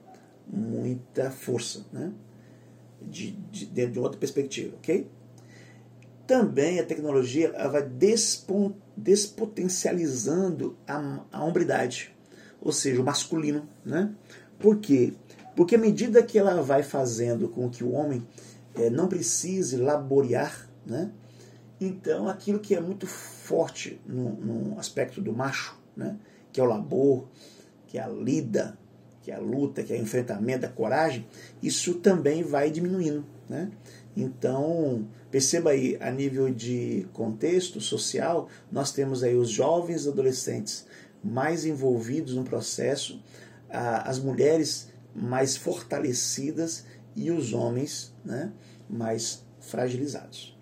muita 0.46 1.30
força, 1.30 1.84
né? 1.92 2.10
De, 3.08 3.32
de, 3.32 3.66
dentro 3.66 3.92
de 3.92 3.98
outra 3.98 4.18
perspectiva, 4.18 4.74
ok? 4.76 5.08
Também 6.26 6.80
a 6.80 6.84
tecnologia 6.84 7.52
vai 7.68 7.82
despon, 7.82 8.72
despotencializando 8.96 10.76
a, 10.86 11.20
a 11.30 11.44
hombridade, 11.44 12.14
ou 12.60 12.72
seja, 12.72 13.00
o 13.00 13.04
masculino, 13.04 13.68
né? 13.84 14.14
Por 14.58 14.78
quê? 14.78 15.12
Porque 15.54 15.74
à 15.74 15.78
medida 15.78 16.22
que 16.22 16.38
ela 16.38 16.62
vai 16.62 16.82
fazendo 16.82 17.48
com 17.48 17.68
que 17.68 17.84
o 17.84 17.92
homem 17.92 18.26
é, 18.74 18.88
não 18.88 19.06
precise 19.06 19.76
laborear, 19.76 20.68
né? 20.86 21.10
Então, 21.80 22.28
aquilo 22.28 22.60
que 22.60 22.74
é 22.74 22.80
muito 22.80 23.06
forte 23.06 24.00
no, 24.06 24.30
no 24.30 24.78
aspecto 24.78 25.20
do 25.20 25.32
macho, 25.32 25.78
né? 25.96 26.16
que 26.52 26.60
é 26.60 26.64
o 26.64 26.66
labor, 26.66 27.26
que 27.86 27.98
é 27.98 28.02
a 28.02 28.08
lida, 28.08 28.78
que 29.24 29.30
é 29.30 29.34
a 29.34 29.40
luta, 29.40 29.82
que 29.82 29.92
é 29.92 29.96
o 29.96 30.02
enfrentamento, 30.02 30.66
a 30.66 30.68
coragem, 30.68 31.26
isso 31.62 31.94
também 31.94 32.42
vai 32.42 32.70
diminuindo. 32.70 33.24
Né? 33.48 33.70
Então, 34.14 35.08
perceba 35.30 35.70
aí, 35.70 35.96
a 35.98 36.10
nível 36.10 36.50
de 36.50 37.06
contexto 37.14 37.80
social, 37.80 38.50
nós 38.70 38.92
temos 38.92 39.22
aí 39.22 39.34
os 39.34 39.48
jovens 39.48 40.06
adolescentes 40.06 40.86
mais 41.22 41.64
envolvidos 41.64 42.34
no 42.34 42.44
processo, 42.44 43.18
as 43.70 44.18
mulheres 44.18 44.88
mais 45.14 45.56
fortalecidas 45.56 46.84
e 47.16 47.30
os 47.30 47.54
homens 47.54 48.14
né, 48.22 48.52
mais 48.88 49.42
fragilizados. 49.58 50.54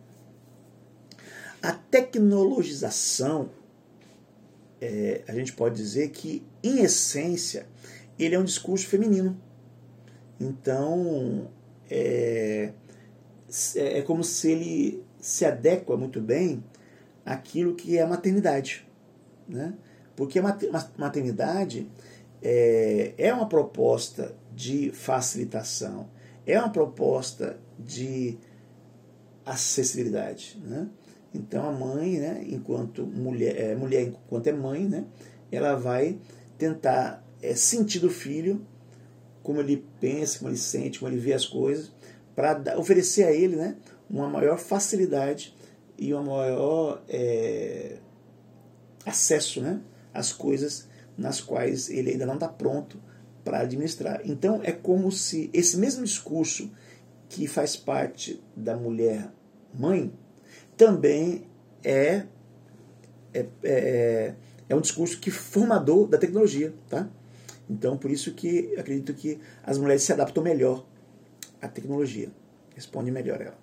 A 1.61 1.73
tecnologização, 1.73 3.51
é, 4.81 5.23
a 5.27 5.33
gente 5.33 5.53
pode 5.53 5.77
dizer 5.77 6.11
que, 6.11 6.45
em 6.63 6.81
essência, 6.81 7.67
ele 8.19 8.35
é 8.35 8.39
um 8.39 8.45
discurso 8.45 8.87
feminino. 8.87 9.37
Então, 10.41 11.51
é, 11.91 12.73
é, 13.77 13.99
é 13.99 14.03
como 14.03 14.25
se 14.25 14.51
ele 14.51 15.05
se 15.21 15.45
adequa 15.45 15.97
muito 15.97 16.21
bem 16.21 16.63
àquilo 17.25 17.75
que 17.75 17.97
é 17.97 18.03
a 18.03 18.07
maternidade. 18.07 18.87
Né? 19.49 19.75
Porque 20.17 20.39
a 20.39 20.43
maternidade 20.99 21.89
é, 22.43 23.15
é 23.17 23.33
uma 23.33 23.49
proposta 23.49 24.35
de 24.55 24.91
facilitação, 24.91 26.09
é 26.47 26.59
uma 26.59 26.71
proposta 26.71 27.59
de 27.79 28.37
acessibilidade. 29.45 30.61
Né? 30.65 30.89
Então 31.35 31.69
a 31.69 31.73
mãe, 31.73 32.19
né, 32.19 32.45
enquanto 32.49 33.07
mulher, 33.07 33.59
é, 33.59 33.75
mulher 33.75 34.03
enquanto 34.03 34.47
é 34.49 34.53
mãe, 34.53 34.87
né, 34.87 35.05
ela 35.51 35.75
vai 35.75 36.19
tentar 36.59 37.25
é, 37.43 37.55
sentir 37.55 37.99
do 37.99 38.09
filho 38.09 38.65
como 39.43 39.61
ele 39.61 39.85
pensa, 40.01 40.39
como 40.39 40.51
ele 40.51 40.59
sente, 40.59 40.99
como 40.99 41.11
ele 41.11 41.21
vê 41.21 41.33
as 41.33 41.45
coisas, 41.45 41.93
para 42.35 42.79
oferecer 42.79 43.25
a 43.25 43.33
ele 43.33 43.57
né, 43.57 43.77
uma 44.09 44.29
maior 44.29 44.59
facilidade 44.59 45.55
e 45.99 46.15
um 46.15 46.23
maior 46.23 47.03
é, 47.09 47.99
acesso 49.05 49.61
né, 49.61 49.81
às 50.15 50.33
coisas 50.33 50.89
nas 51.19 51.41
quais 51.41 51.91
ele 51.91 52.13
ainda 52.13 52.25
não 52.25 52.35
está 52.35 52.49
pronto 52.49 53.01
para 53.45 53.61
administrar. 53.61 54.21
Então 54.25 54.61
é 54.63 54.73
como 54.73 55.11
se 55.11 55.51
esse 55.53 55.77
mesmo 55.77 56.05
discurso 56.05 56.71
que 57.29 57.47
faz 57.47 57.77
parte 57.77 58.43
da 58.57 58.77
mulher 58.77 59.33
mãe 59.75 60.13
também 60.77 61.47
é, 61.83 62.25
é, 63.35 63.47
é, 63.63 64.35
é 64.69 64.75
um 64.75 64.81
discurso 64.81 65.19
que 65.19 65.31
formador 65.31 66.07
da 66.07 66.19
tecnologia. 66.19 66.75
Tá? 66.89 67.09
Então 67.73 67.97
por 67.97 68.11
isso 68.11 68.35
que 68.35 68.75
acredito 68.79 69.15
que 69.15 69.41
as 69.63 69.79
mulheres 69.79 70.03
se 70.03 70.13
adaptam 70.13 70.43
melhor 70.43 70.87
à 71.61 71.69
tecnologia, 71.69 72.31
respondem 72.75 73.13
melhor 73.13 73.41
a 73.41 73.45
ela. 73.45 73.59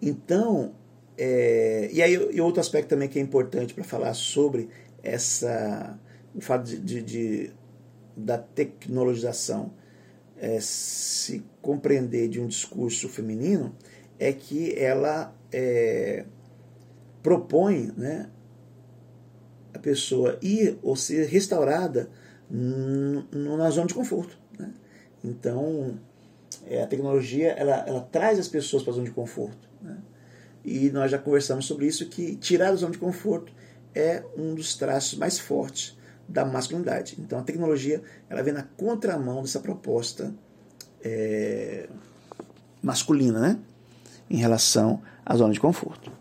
Então, 0.00 0.74
é, 1.18 1.90
e 1.92 2.00
aí 2.00 2.14
e 2.14 2.40
outro 2.40 2.60
aspecto 2.60 2.88
também 2.88 3.08
que 3.08 3.18
é 3.18 3.22
importante 3.22 3.74
para 3.74 3.84
falar 3.84 4.14
sobre 4.14 4.68
essa 5.02 5.98
o 6.34 6.40
fato 6.40 6.64
de, 6.64 6.78
de, 6.78 7.02
de 7.02 7.52
da 8.16 8.38
tecnologização 8.38 9.72
é, 10.36 10.58
se 10.60 11.42
compreender 11.60 12.28
de 12.28 12.40
um 12.40 12.46
discurso 12.46 13.08
feminino 13.08 13.74
é 14.18 14.32
que 14.32 14.74
ela 14.78 15.34
é, 15.52 16.24
propõe 17.22 17.92
né, 17.96 18.30
a 19.74 19.78
pessoa 19.78 20.38
ir 20.42 20.78
ou 20.82 20.96
ser 20.96 21.26
restaurada 21.26 22.10
na 22.50 23.70
zona 23.70 23.86
de 23.86 23.94
conforto. 23.94 24.36
Né? 24.58 24.72
Então, 25.24 25.98
é, 26.66 26.82
a 26.82 26.86
tecnologia 26.86 27.52
ela, 27.52 27.84
ela 27.86 28.00
traz 28.00 28.38
as 28.38 28.48
pessoas 28.48 28.82
para 28.82 28.92
a 28.92 28.96
zona 28.96 29.06
de 29.06 29.12
conforto. 29.12 29.68
Né? 29.80 29.96
E 30.64 30.90
nós 30.90 31.10
já 31.10 31.18
conversamos 31.18 31.66
sobre 31.66 31.86
isso, 31.86 32.06
que 32.06 32.36
tirar 32.36 32.70
a 32.70 32.74
zona 32.74 32.92
de 32.92 32.98
conforto 32.98 33.52
é 33.94 34.22
um 34.36 34.54
dos 34.54 34.76
traços 34.76 35.18
mais 35.18 35.38
fortes 35.38 35.96
da 36.28 36.44
masculinidade. 36.44 37.16
Então 37.18 37.38
a 37.38 37.42
tecnologia 37.42 38.02
ela 38.28 38.42
vem 38.42 38.52
na 38.52 38.62
contramão 38.62 39.42
dessa 39.42 39.58
proposta 39.60 40.32
é, 41.02 41.88
masculina, 42.82 43.40
né? 43.40 43.58
Em 44.28 44.36
relação 44.36 45.02
à 45.24 45.34
zona 45.36 45.52
de 45.52 45.60
conforto. 45.60 46.12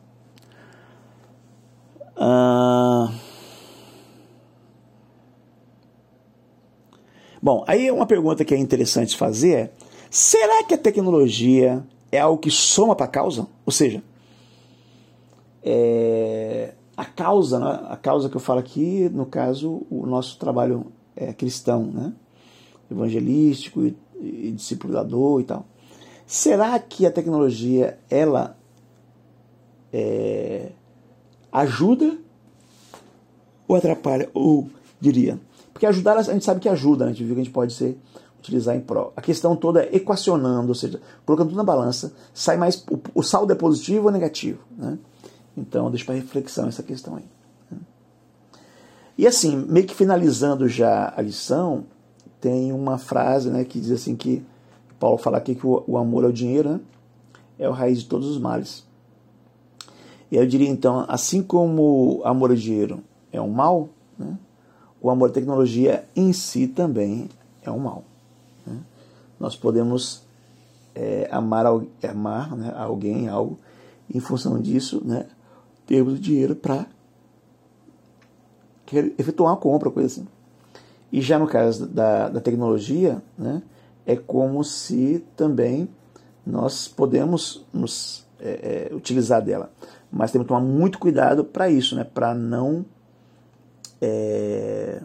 Ah... 2.15 3.13
Bom, 7.41 7.63
aí 7.67 7.89
uma 7.89 8.05
pergunta 8.05 8.43
que 8.43 8.53
é 8.53 8.57
interessante 8.57 9.15
fazer 9.15 9.53
é: 9.53 9.71
será 10.09 10.63
que 10.63 10.73
a 10.73 10.77
tecnologia 10.77 11.83
é 12.11 12.19
algo 12.19 12.41
que 12.41 12.51
soma 12.51 12.95
para 12.95 13.05
a 13.05 13.09
causa? 13.09 13.47
Ou 13.65 13.71
seja, 13.71 14.03
é, 15.63 16.73
a 16.97 17.05
causa, 17.05 17.59
né? 17.59 17.79
a 17.89 17.95
causa 17.95 18.29
que 18.29 18.35
eu 18.35 18.41
falo 18.41 18.59
aqui, 18.59 19.09
no 19.09 19.25
caso, 19.25 19.85
o 19.89 20.05
nosso 20.05 20.37
trabalho 20.37 20.87
é 21.15 21.31
cristão, 21.31 21.85
né? 21.85 22.13
evangelístico 22.91 23.85
e, 23.85 23.95
e 24.19 24.51
discipulador 24.51 25.39
e 25.39 25.43
tal. 25.45 25.65
Será 26.25 26.77
que 26.77 27.05
a 27.05 27.11
tecnologia 27.11 27.97
ela 28.09 28.57
é, 29.93 30.71
ajuda 31.51 32.17
ou 33.67 33.75
atrapalha? 33.75 34.29
Ou 34.33 34.69
diria, 34.99 35.39
porque 35.79 35.85
ajudar 35.85 36.17
a 36.17 36.21
gente 36.23 36.43
sabe 36.43 36.59
que 36.59 36.67
ajuda, 36.67 37.05
né? 37.05 37.11
a 37.11 37.13
gente 37.13 37.23
viu 37.23 37.35
que 37.35 37.39
a 37.39 37.43
gente 37.45 37.53
pode 37.53 37.71
ser 37.71 37.97
utilizar 38.37 38.75
em 38.75 38.81
prol. 38.81 39.13
A 39.15 39.21
questão 39.21 39.55
toda 39.55 39.81
é 39.81 39.95
equacionando, 39.95 40.67
ou 40.67 40.75
seja, 40.75 40.99
colocando 41.25 41.47
tudo 41.47 41.57
na 41.57 41.63
balança, 41.63 42.11
sai 42.33 42.57
mais 42.57 42.83
o, 42.91 42.99
o 43.15 43.23
saldo 43.23 43.53
é 43.53 43.55
positivo 43.55 44.07
ou 44.07 44.11
negativo, 44.11 44.59
né? 44.77 44.99
Então, 45.55 45.89
deixa 45.89 46.03
para 46.03 46.15
reflexão 46.15 46.67
essa 46.67 46.83
questão 46.83 47.15
aí. 47.15 47.23
Né? 47.71 47.77
E 49.17 49.25
assim, 49.25 49.55
meio 49.55 49.87
que 49.87 49.95
finalizando 49.95 50.67
já 50.67 51.13
a 51.15 51.21
lição, 51.21 51.85
tem 52.41 52.73
uma 52.73 52.97
frase 52.97 53.49
né, 53.49 53.63
que 53.63 53.79
diz 53.79 53.91
assim 53.91 54.17
que 54.17 54.43
Paulo 54.99 55.17
fala 55.17 55.37
aqui 55.37 55.55
que 55.55 55.65
o, 55.65 55.81
o 55.87 55.97
amor 55.97 56.25
ao 56.25 56.31
dinheiro 56.33 56.71
né, 56.71 56.79
é 57.57 57.69
o 57.69 57.71
raiz 57.71 57.99
de 57.99 58.05
todos 58.09 58.27
os 58.27 58.37
males. 58.37 58.85
E 60.29 60.35
eu 60.35 60.45
diria 60.45 60.67
então, 60.67 61.05
assim 61.07 61.41
como 61.41 62.21
amor 62.25 62.49
ao 62.49 62.57
dinheiro 62.57 63.01
é 63.31 63.39
um 63.39 63.49
mal, 63.49 63.87
né, 64.17 64.37
o 65.01 65.09
amor 65.09 65.29
à 65.29 65.33
tecnologia 65.33 66.05
em 66.15 66.33
si 66.33 66.67
também 66.67 67.29
é 67.63 67.71
um 67.71 67.79
mal. 67.79 68.03
Né? 68.65 68.77
Nós 69.39 69.55
podemos 69.55 70.23
é, 70.93 71.27
amar, 71.31 71.65
amar 72.03 72.55
né, 72.55 72.73
alguém, 72.75 73.27
algo, 73.29 73.57
em 74.13 74.19
função 74.19 74.59
disso, 74.59 75.01
né, 75.05 75.25
termos 75.85 76.19
dinheiro 76.19 76.55
para 76.55 76.85
efetuar 79.17 79.51
uma 79.51 79.57
compra, 79.57 79.89
coisa 79.89 80.07
assim. 80.07 80.27
E 81.11 81.21
já 81.21 81.39
no 81.39 81.47
caso 81.47 81.87
da, 81.87 82.29
da 82.29 82.41
tecnologia, 82.41 83.21
né, 83.37 83.61
é 84.05 84.15
como 84.15 84.63
se 84.63 85.23
também 85.35 85.87
nós 86.45 86.87
podemos 86.87 87.65
nos 87.71 88.25
é, 88.39 88.89
é, 88.91 88.95
utilizar 88.95 89.41
dela. 89.41 89.71
Mas 90.11 90.31
temos 90.31 90.45
que 90.45 90.49
tomar 90.49 90.65
muito 90.65 90.97
cuidado 90.97 91.43
para 91.45 91.69
isso, 91.69 91.95
né, 91.95 92.03
para 92.03 92.33
não 92.33 92.83
é, 94.01 95.01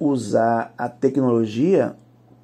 usar 0.00 0.72
a 0.76 0.88
tecnologia 0.88 1.94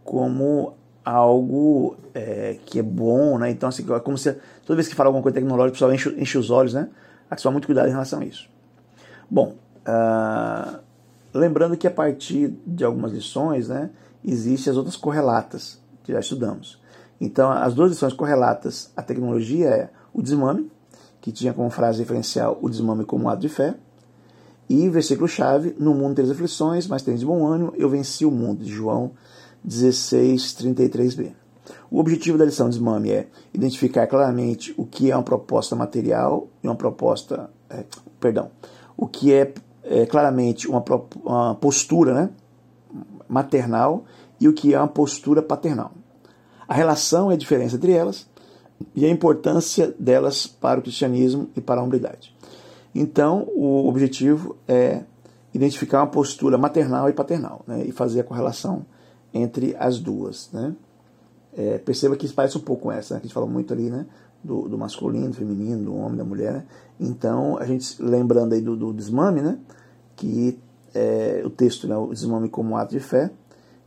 como 0.04 0.74
algo 1.04 1.96
é, 2.14 2.58
que 2.64 2.78
é 2.78 2.82
bom, 2.82 3.38
né? 3.38 3.50
Então, 3.50 3.68
assim, 3.68 3.84
é 3.92 4.00
como 4.00 4.16
se 4.16 4.32
toda 4.64 4.76
vez 4.76 4.88
que 4.88 4.94
fala 4.94 5.08
alguma 5.08 5.22
coisa 5.22 5.34
tecnológica, 5.34 5.70
o 5.70 5.72
pessoal 5.72 5.92
enche, 5.92 6.14
enche 6.18 6.38
os 6.38 6.50
olhos, 6.50 6.74
né? 6.74 6.88
Há 7.30 7.36
que 7.36 7.42
tomar 7.42 7.52
muito 7.52 7.66
cuidado 7.66 7.88
em 7.88 7.92
relação 7.92 8.20
a 8.20 8.24
isso. 8.24 8.48
Bom, 9.30 9.54
uh, 9.86 10.78
lembrando 11.32 11.76
que 11.76 11.86
a 11.86 11.90
partir 11.90 12.54
de 12.66 12.84
algumas 12.84 13.12
lições, 13.12 13.68
né, 13.68 13.90
existem 14.24 14.70
as 14.70 14.76
outras 14.76 14.96
correlatas 14.96 15.80
que 16.02 16.12
já 16.12 16.20
estudamos. 16.20 16.80
Então, 17.20 17.50
as 17.50 17.74
duas 17.74 17.90
lições 17.90 18.12
correlatas 18.12 18.92
à 18.96 19.02
tecnologia 19.02 19.68
é 19.68 19.90
o 20.12 20.22
desmame, 20.22 20.70
que 21.20 21.32
tinha 21.32 21.54
como 21.54 21.70
frase 21.70 22.00
referencial 22.00 22.58
o 22.60 22.68
desmame 22.68 23.04
como 23.04 23.28
ato 23.28 23.40
de 23.40 23.48
fé, 23.48 23.74
e 24.68 24.88
versículo-chave, 24.88 25.74
no 25.79 25.94
mundo 25.94 26.16
tem 26.16 26.31
aflições, 26.31 26.87
mas 26.87 27.03
de 27.03 27.24
bom 27.24 27.46
ânimo, 27.46 27.72
eu 27.77 27.88
venci 27.88 28.24
o 28.24 28.31
mundo, 28.31 28.64
de 28.64 28.72
João 28.72 29.12
16, 29.62 30.55
33b. 30.55 31.33
O 31.90 31.98
objetivo 31.98 32.37
da 32.37 32.44
lição 32.44 32.68
de 32.68 32.77
desmame 32.77 33.11
é 33.11 33.29
identificar 33.53 34.07
claramente 34.07 34.74
o 34.77 34.85
que 34.85 35.11
é 35.11 35.16
uma 35.16 35.22
proposta 35.22 35.77
material 35.77 36.48
e 36.62 36.66
uma 36.66 36.74
proposta, 36.74 37.50
é, 37.70 37.85
perdão, 38.18 38.50
o 38.96 39.07
que 39.07 39.33
é, 39.33 39.53
é 39.85 40.07
claramente 40.07 40.68
uma, 40.68 40.83
uma 41.22 41.55
postura 41.55 42.14
né, 42.14 42.31
maternal 43.29 44.05
e 44.40 44.48
o 44.48 44.53
que 44.53 44.74
é 44.74 44.79
uma 44.79 44.88
postura 44.88 45.42
paternal. 45.42 45.92
A 46.66 46.74
relação 46.74 47.31
e 47.31 47.35
a 47.35 47.37
diferença 47.37 47.77
entre 47.77 47.92
elas 47.92 48.27
e 48.94 49.05
a 49.05 49.09
importância 49.09 49.94
delas 49.98 50.46
para 50.46 50.81
o 50.81 50.83
cristianismo 50.83 51.48
e 51.57 51.61
para 51.61 51.81
a 51.81 51.85
hombridade. 51.85 52.33
Então, 52.94 53.48
o 53.54 53.88
objetivo 53.88 54.57
é 54.68 55.02
identificar 55.52 56.00
uma 56.00 56.07
postura 56.07 56.59
maternal 56.59 57.09
e 57.09 57.12
paternal 57.12 57.62
né, 57.66 57.85
e 57.85 57.92
fazer 57.92 58.20
a 58.20 58.24
correlação 58.24 58.85
entre 59.33 59.74
as 59.78 59.98
duas. 59.98 60.50
Né? 60.52 60.74
É, 61.57 61.78
perceba 61.78 62.16
que 62.16 62.26
isso 62.26 62.35
parece 62.35 62.59
um 62.59 62.61
pouco 62.61 62.90
essa, 62.90 63.14
né? 63.14 63.20
que 63.20 63.26
a 63.26 63.28
gente 63.28 63.35
fala 63.35 63.46
muito 63.46 63.72
ali 63.72 63.90
né, 63.90 64.07
do, 64.42 64.68
do, 64.68 64.76
masculino, 64.76 65.28
do 65.28 65.35
feminino, 65.35 65.85
do 65.85 65.96
homem, 65.96 66.16
da 66.16 66.24
mulher. 66.24 66.52
Né? 66.52 66.64
Então, 67.00 67.57
a 67.59 67.64
gente 67.64 68.00
lembrando 68.00 68.52
aí 68.52 68.61
do, 68.61 68.76
do 68.76 68.92
desmame, 68.92 69.40
né, 69.40 69.59
que 70.16 70.59
é, 70.94 71.42
o 71.44 71.50
texto, 71.50 71.88
né, 71.88 71.96
o 71.96 72.12
desmame 72.12 72.48
como 72.48 72.76
ato 72.76 72.92
de 72.92 73.00
fé, 73.00 73.30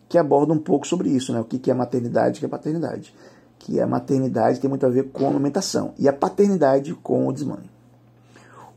que 0.09 0.17
aborda 0.17 0.53
um 0.53 0.59
pouco 0.59 0.87
sobre 0.87 1.09
isso, 1.09 1.33
né, 1.33 1.39
o 1.39 1.45
que, 1.45 1.59
que 1.59 1.71
é 1.71 1.73
maternidade 1.73 2.35
e 2.35 2.37
o 2.37 2.39
que 2.39 2.45
é 2.45 2.49
paternidade. 2.49 3.13
Que 3.59 3.79
a 3.79 3.87
maternidade 3.87 4.59
tem 4.59 4.69
muito 4.69 4.85
a 4.85 4.89
ver 4.89 5.09
com 5.11 5.25
a 5.25 5.29
amamentação 5.29 5.93
e 5.97 6.07
a 6.07 6.13
paternidade 6.13 6.93
com 6.95 7.27
o 7.27 7.33
desmame. 7.33 7.69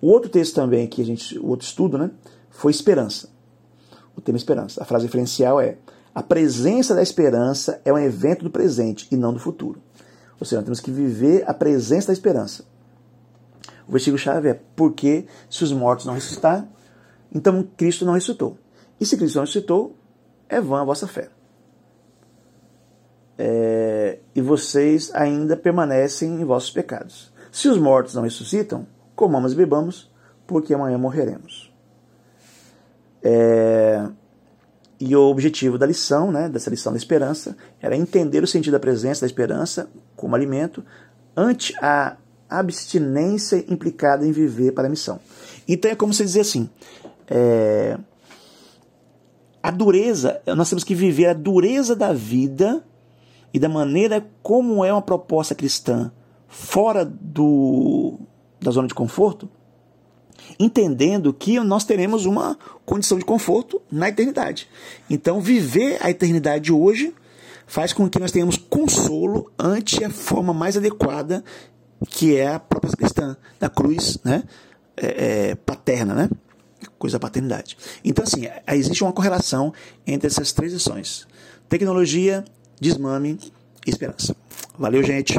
O 0.00 0.08
outro 0.08 0.30
texto 0.30 0.54
também 0.54 0.86
que 0.86 1.02
a 1.02 1.04
gente, 1.04 1.38
o 1.38 1.48
outro 1.48 1.66
estudo, 1.66 1.98
né, 1.98 2.10
foi 2.48 2.70
esperança. 2.70 3.28
O 4.16 4.20
tema 4.20 4.38
esperança. 4.38 4.82
A 4.82 4.84
frase 4.84 5.06
referencial 5.06 5.60
é: 5.60 5.76
a 6.14 6.22
presença 6.22 6.94
da 6.94 7.02
esperança 7.02 7.80
é 7.84 7.92
um 7.92 7.98
evento 7.98 8.42
do 8.42 8.50
presente 8.50 9.06
e 9.10 9.16
não 9.16 9.32
do 9.32 9.38
futuro. 9.38 9.80
Ou 10.38 10.46
seja, 10.46 10.56
nós 10.56 10.64
temos 10.64 10.80
que 10.80 10.90
viver 10.90 11.44
a 11.46 11.54
presença 11.54 12.08
da 12.08 12.12
esperança. 12.12 12.64
O 13.86 13.92
versículo-chave 13.92 14.48
é: 14.48 14.60
porque 14.74 15.26
se 15.48 15.62
os 15.64 15.72
mortos 15.72 16.06
não 16.06 16.14
ressuscitar, 16.14 16.66
então 17.32 17.66
Cristo 17.76 18.04
não 18.04 18.14
ressuscitou. 18.14 18.56
E 18.98 19.06
se 19.06 19.16
Cristo 19.16 19.36
não 19.36 19.42
ressuscitou, 19.42 19.96
é 20.48 20.60
vã 20.60 20.80
a 20.80 20.84
vossa 20.84 21.06
fé. 21.06 21.28
É, 23.38 24.18
e 24.34 24.40
vocês 24.42 25.10
ainda 25.14 25.56
permanecem 25.56 26.40
em 26.40 26.44
vossos 26.44 26.70
pecados. 26.70 27.32
Se 27.50 27.68
os 27.68 27.78
mortos 27.78 28.14
não 28.14 28.22
ressuscitam, 28.22 28.86
comamos 29.20 29.52
e 29.52 29.56
bebamos, 29.56 30.10
porque 30.46 30.72
amanhã 30.72 30.96
morreremos. 30.96 31.70
É, 33.22 34.08
e 34.98 35.14
o 35.14 35.20
objetivo 35.28 35.76
da 35.76 35.84
lição, 35.84 36.32
né, 36.32 36.48
dessa 36.48 36.70
lição 36.70 36.90
da 36.90 36.96
esperança, 36.96 37.54
era 37.82 37.94
entender 37.94 38.42
o 38.42 38.46
sentido 38.46 38.72
da 38.72 38.80
presença 38.80 39.20
da 39.20 39.26
esperança 39.26 39.90
como 40.16 40.34
alimento 40.34 40.82
ante 41.36 41.74
a 41.82 42.16
abstinência 42.48 43.62
implicada 43.68 44.26
em 44.26 44.32
viver 44.32 44.72
para 44.72 44.86
a 44.86 44.90
missão. 44.90 45.20
Então 45.68 45.90
é 45.90 45.94
como 45.94 46.14
se 46.14 46.24
dizer 46.24 46.40
assim: 46.40 46.70
é, 47.28 47.98
a 49.62 49.70
dureza, 49.70 50.40
nós 50.46 50.70
temos 50.70 50.82
que 50.82 50.94
viver 50.94 51.26
a 51.26 51.34
dureza 51.34 51.94
da 51.94 52.14
vida 52.14 52.82
e 53.52 53.58
da 53.58 53.68
maneira 53.68 54.26
como 54.42 54.82
é 54.82 54.90
uma 54.90 55.02
proposta 55.02 55.54
cristã 55.54 56.10
fora 56.48 57.04
do 57.04 58.18
da 58.60 58.70
zona 58.70 58.88
de 58.88 58.94
conforto, 58.94 59.48
entendendo 60.58 61.32
que 61.32 61.58
nós 61.60 61.84
teremos 61.84 62.26
uma 62.26 62.58
condição 62.84 63.18
de 63.18 63.24
conforto 63.24 63.80
na 63.90 64.08
eternidade. 64.08 64.68
Então, 65.08 65.40
viver 65.40 65.98
a 66.00 66.10
eternidade 66.10 66.72
hoje 66.72 67.14
faz 67.66 67.92
com 67.92 68.08
que 68.08 68.18
nós 68.18 68.32
tenhamos 68.32 68.56
consolo 68.56 69.50
ante 69.58 70.04
a 70.04 70.10
forma 70.10 70.52
mais 70.52 70.76
adequada 70.76 71.44
que 72.08 72.36
é 72.36 72.48
a 72.48 72.58
própria 72.58 72.92
cristã 72.92 73.36
da 73.58 73.68
cruz, 73.68 74.18
né, 74.24 74.42
é, 74.96 75.50
é, 75.50 75.54
paterna, 75.54 76.14
né, 76.14 76.30
coisa 76.98 77.18
da 77.18 77.20
paternidade. 77.20 77.76
Então, 78.04 78.24
assim, 78.24 78.46
existe 78.68 79.02
uma 79.02 79.12
correlação 79.12 79.72
entre 80.06 80.26
essas 80.26 80.52
três 80.52 80.72
lições: 80.72 81.26
tecnologia, 81.68 82.44
desmame 82.80 83.38
e 83.86 83.90
esperança. 83.90 84.34
Valeu, 84.78 85.02
gente. 85.02 85.38